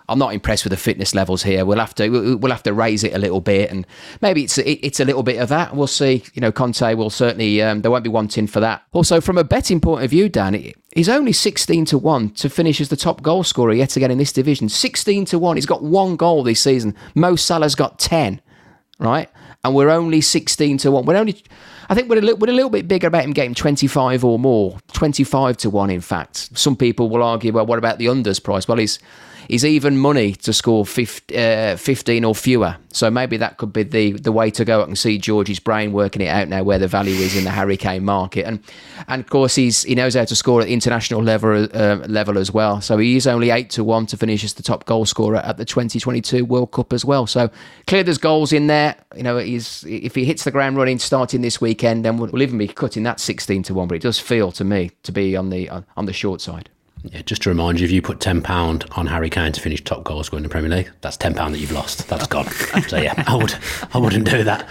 [0.08, 1.64] I'm not impressed with the fitness levels here.
[1.64, 3.86] We'll have to we'll have to raise it a little bit, and
[4.20, 5.74] maybe it's it's a little bit of that.
[5.74, 6.24] We'll see.
[6.34, 8.82] You know, Conte will certainly um, they won't be wanting for that.
[8.92, 12.82] Also, from a betting point of view, Dan, he's only 16 to one to finish
[12.82, 14.68] as the top goal scorer yet again in this division.
[14.68, 15.56] 16 to one.
[15.56, 16.94] He's got one goal this season.
[17.14, 18.42] Mo Salah's got 10,
[18.98, 19.30] right?
[19.64, 21.06] And we're only 16 to one.
[21.06, 21.42] We're only
[21.88, 24.38] I think we're a, little, we're a little bit bigger about him getting 25 or
[24.38, 26.56] more, 25 to 1, in fact.
[26.58, 28.66] Some people will argue, well, what about the unders price?
[28.66, 28.98] Well, he's
[29.48, 32.76] is even money to score 15, uh, 15 or fewer.
[32.92, 34.82] So maybe that could be the, the way to go.
[34.82, 37.50] I can see George's brain working it out now where the value is in the
[37.50, 38.60] Harry Kane market, and
[39.08, 42.52] and of course he's he knows how to score at international level uh, level as
[42.52, 42.80] well.
[42.80, 45.56] So he is only eight to one to finish as the top goal scorer at
[45.56, 47.26] the 2022 World Cup as well.
[47.26, 47.50] So
[47.88, 48.94] clear there's goals in there.
[49.16, 52.42] You know, he's if he hits the ground running starting this weekend, then we'll, we'll
[52.42, 53.88] even be cutting that 16 to one.
[53.88, 56.70] But it does feel to me to be on the on the short side.
[57.04, 59.84] Yeah, just to remind you, if you put ten pound on Harry Kane to finish
[59.84, 62.08] top goal scorer in the Premier League, that's ten pound that you've lost.
[62.08, 62.46] That's gone.
[62.88, 63.54] so yeah, I would,
[63.92, 64.66] I wouldn't do that.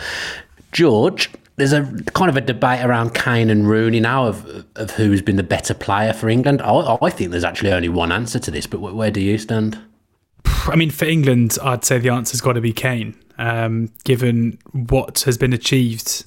[0.72, 5.22] George, there's a kind of a debate around Kane and Rooney now of of who's
[5.22, 6.62] been the better player for England.
[6.62, 9.80] I, I think there's actually only one answer to this, but where do you stand?
[10.46, 15.22] I mean, for England, I'd say the answer's got to be Kane, um, given what
[15.22, 16.26] has been achieved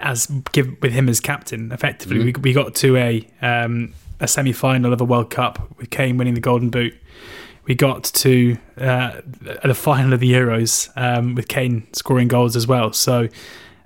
[0.00, 1.70] as give, with him as captain.
[1.70, 2.42] Effectively, mm-hmm.
[2.42, 6.16] we, we got to a um, a semi final of a World Cup with Kane
[6.16, 6.94] winning the Golden Boot.
[7.64, 9.20] We got to uh,
[9.62, 12.92] the final of the Euros um, with Kane scoring goals as well.
[12.92, 13.28] So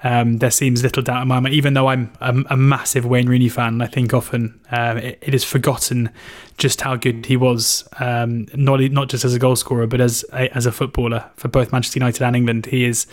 [0.05, 1.55] um, there seems little doubt in my mind.
[1.55, 5.45] Even though I'm a, massive Wayne Rooney fan, I think often um, it, it is
[5.45, 6.11] forgotten
[6.59, 10.24] just how good he was, um, not not just as a goal scorer, but as
[10.33, 12.66] a, as a footballer for both Manchester United and England.
[12.66, 13.07] He is,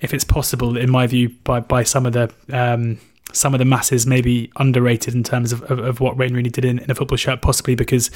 [0.00, 2.98] if it's possible, in my view, by by some of the um,
[3.32, 6.64] some of the masses maybe underrated in terms of, of, of what Wayne Rooney did
[6.64, 8.10] in, in, a football shirt, possibly because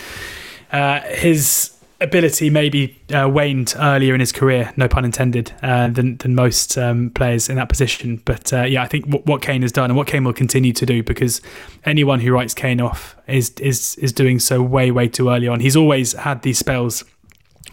[0.73, 6.17] uh, his ability maybe uh, waned earlier in his career, no pun intended, uh, than
[6.19, 8.21] than most um, players in that position.
[8.25, 10.73] But uh, yeah, I think w- what Kane has done and what Kane will continue
[10.73, 11.41] to do, because
[11.85, 15.61] anyone who writes Kane off is is is doing so way way too early on.
[15.61, 17.05] He's always had these spells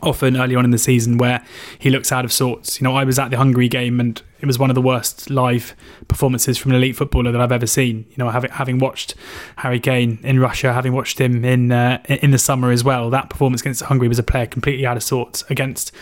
[0.01, 1.43] often early on in the season where
[1.77, 2.79] he looks out of sorts.
[2.79, 5.29] You know, I was at the Hungary game and it was one of the worst
[5.29, 5.75] live
[6.07, 8.05] performances from an elite footballer that I've ever seen.
[8.09, 9.15] You know, having having watched
[9.57, 13.29] Harry Kane in Russia, having watched him in uh, in the summer as well, that
[13.29, 15.93] performance against Hungary was a player completely out of sorts against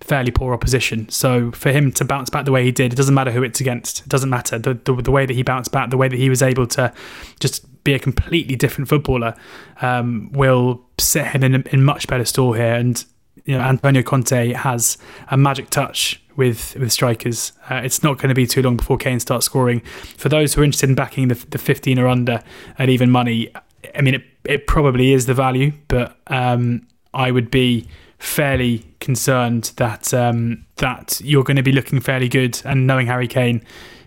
[0.00, 1.08] fairly poor opposition.
[1.08, 3.60] So for him to bounce back the way he did, it doesn't matter who it's
[3.60, 4.00] against.
[4.00, 6.28] It doesn't matter the the, the way that he bounced back, the way that he
[6.28, 6.92] was able to
[7.38, 9.36] just be a completely different footballer
[9.82, 13.04] um, will set him in, in much better store here and
[13.44, 17.52] you know Antonio Conte has a magic touch with with strikers.
[17.70, 19.80] Uh, it's not going to be too long before Kane starts scoring.
[20.16, 22.42] For those who are interested in backing the, the 15 or under
[22.78, 23.52] at even money,
[23.94, 27.86] I mean, it, it probably is the value, but um, I would be
[28.18, 33.28] fairly concerned that um, that you're going to be looking fairly good and knowing Harry
[33.28, 33.62] Kane.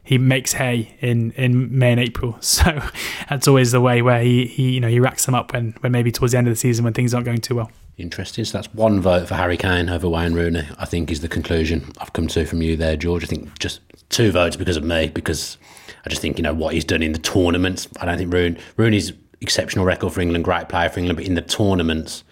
[0.08, 2.82] He makes hay in, in May and April, so
[3.30, 5.92] that's always the way where he, he you know he racks them up when, when
[5.92, 7.70] maybe towards the end of the season when things aren't going too well.
[7.98, 8.46] Interesting.
[8.46, 10.64] So that's one vote for Harry Kane over Wayne Rooney.
[10.78, 13.24] I think is the conclusion I've come to from you there, George.
[13.24, 15.58] I think just two votes because of me because
[16.06, 17.90] I just think you know what he's done in the tournaments.
[18.00, 21.36] I don't think Rooney, Rooney's exceptional record for England, great player for England, but in
[21.36, 22.24] the tournaments,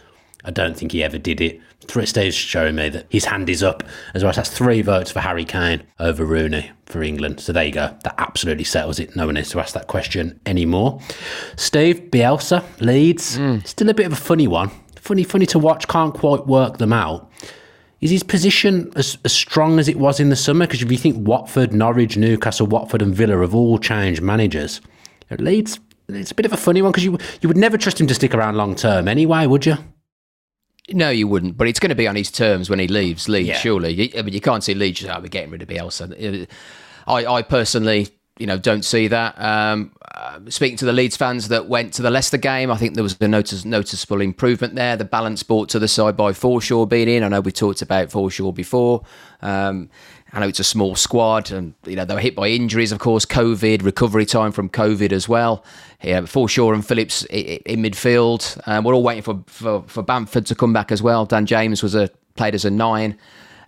[0.46, 1.60] I don't think he ever did it.
[1.88, 3.84] Steve's showing me that his hand is up
[4.14, 4.34] as well.
[4.34, 7.40] So that's three votes for Harry Kane over Rooney for England.
[7.40, 7.96] So there you go.
[8.04, 9.16] That absolutely settles it.
[9.16, 11.00] No one needs to ask that question anymore.
[11.56, 13.66] Steve Bielsa Leeds, mm.
[13.66, 14.72] still a bit of a funny one
[15.06, 15.88] funny, funny to watch.
[15.88, 17.32] Can't quite work them out.
[18.02, 20.66] Is his position as, as strong as it was in the summer?
[20.66, 24.82] Because if you think Watford, Norwich, Newcastle, Watford, and Villa have all changed managers,
[25.30, 25.80] Leeds,
[26.10, 28.14] it's a bit of a funny one because you you would never trust him to
[28.14, 29.78] stick around long term anyway, would you?
[30.92, 31.58] No, you wouldn't.
[31.58, 33.48] But it's going to be on his terms when he leaves Leeds.
[33.48, 33.58] Yeah.
[33.58, 35.04] Surely, I mean, you can't see Leeds.
[35.06, 36.48] Oh, we're getting rid of Bielsa.
[37.08, 39.40] I, I personally you know, don't see that.
[39.40, 42.96] Um, uh, speaking to the Leeds fans that went to the Leicester game, I think
[42.96, 44.98] there was a notice, noticeable improvement there.
[44.98, 47.24] The balance brought to the side by Forshaw being in.
[47.24, 49.04] I know we talked about Forshaw before.
[49.42, 49.90] Um,
[50.34, 53.00] I know it's a small squad, and you know they were hit by injuries, of
[53.00, 55.64] course, COVID, recovery time from COVID as well.
[56.06, 58.62] Yeah, Forshaw and Phillips in midfield.
[58.68, 61.26] Um, we're all waiting for, for, for Bamford to come back as well.
[61.26, 63.18] Dan James was a played as a nine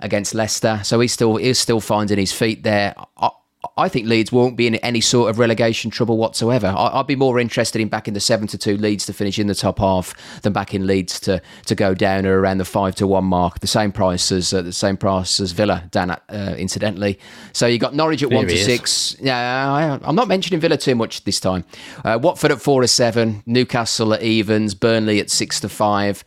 [0.02, 2.94] against Leicester, so he's still he's still finding his feet there.
[3.18, 3.32] I,
[3.78, 6.68] I think Leeds won't be in any sort of relegation trouble whatsoever.
[6.68, 9.48] I, would be more interested in backing the seven to two Leeds to finish in
[9.48, 13.08] the top half than backing Leeds to to go down or around the five to
[13.08, 13.60] one mark.
[13.60, 16.12] The same price as uh, the same price as Villa, Dan.
[16.12, 17.20] Uh, incidentally,
[17.54, 19.16] so you got Norwich at there one to six.
[19.20, 21.64] Yeah, I, am not mentioning Villa too much this time.
[22.04, 26.24] Uh, Watford at four to seven, Newcastle at evens, Burnley at six to five.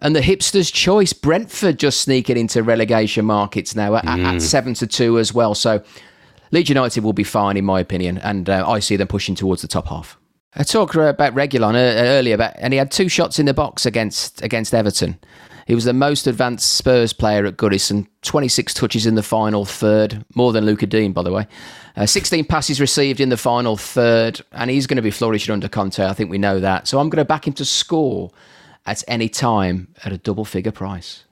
[0.00, 4.24] And the hipster's choice, Brentford just sneaking into relegation markets now at, mm.
[4.24, 5.54] at seven to two as well.
[5.54, 5.82] So
[6.54, 9.60] Leeds United will be fine, in my opinion, and uh, I see them pushing towards
[9.60, 10.16] the top half.
[10.54, 13.84] I talked about Reguilon uh, earlier, about, and he had two shots in the box
[13.84, 15.18] against against Everton.
[15.66, 20.24] He was the most advanced Spurs player at Goodison, 26 touches in the final third,
[20.36, 21.48] more than Lucas Digne, by the way.
[21.96, 25.68] Uh, 16 passes received in the final third, and he's going to be flourishing under
[25.68, 26.06] Conte.
[26.06, 26.86] I think we know that.
[26.86, 28.30] So I'm going to back him to score
[28.86, 31.24] at any time at a double figure price.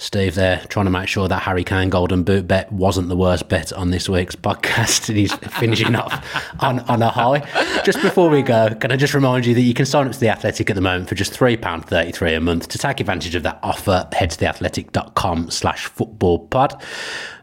[0.00, 3.50] Steve there trying to make sure that Harry Kane Golden Boot bet wasn't the worst
[3.50, 6.24] bet on this week's podcast, and he's finishing off
[6.62, 7.40] on, on a high.
[7.84, 10.18] Just before we go, can I just remind you that you can sign up to
[10.18, 12.68] The Athletic at the moment for just £3.33 a month.
[12.68, 16.82] To take advantage of that offer, head to theathletic.com slash football pod.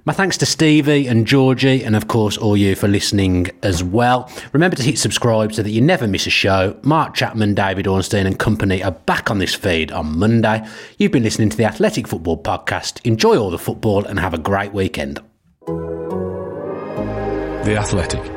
[0.07, 4.31] My thanks to Stevie and Georgie, and of course, all you for listening as well.
[4.53, 6.79] Remember to hit subscribe so that you never miss a show.
[6.81, 10.65] Mark Chapman, David Ornstein, and company are back on this feed on Monday.
[10.97, 13.05] You've been listening to the Athletic Football Podcast.
[13.05, 15.19] Enjoy all the football and have a great weekend.
[15.65, 18.36] The Athletic.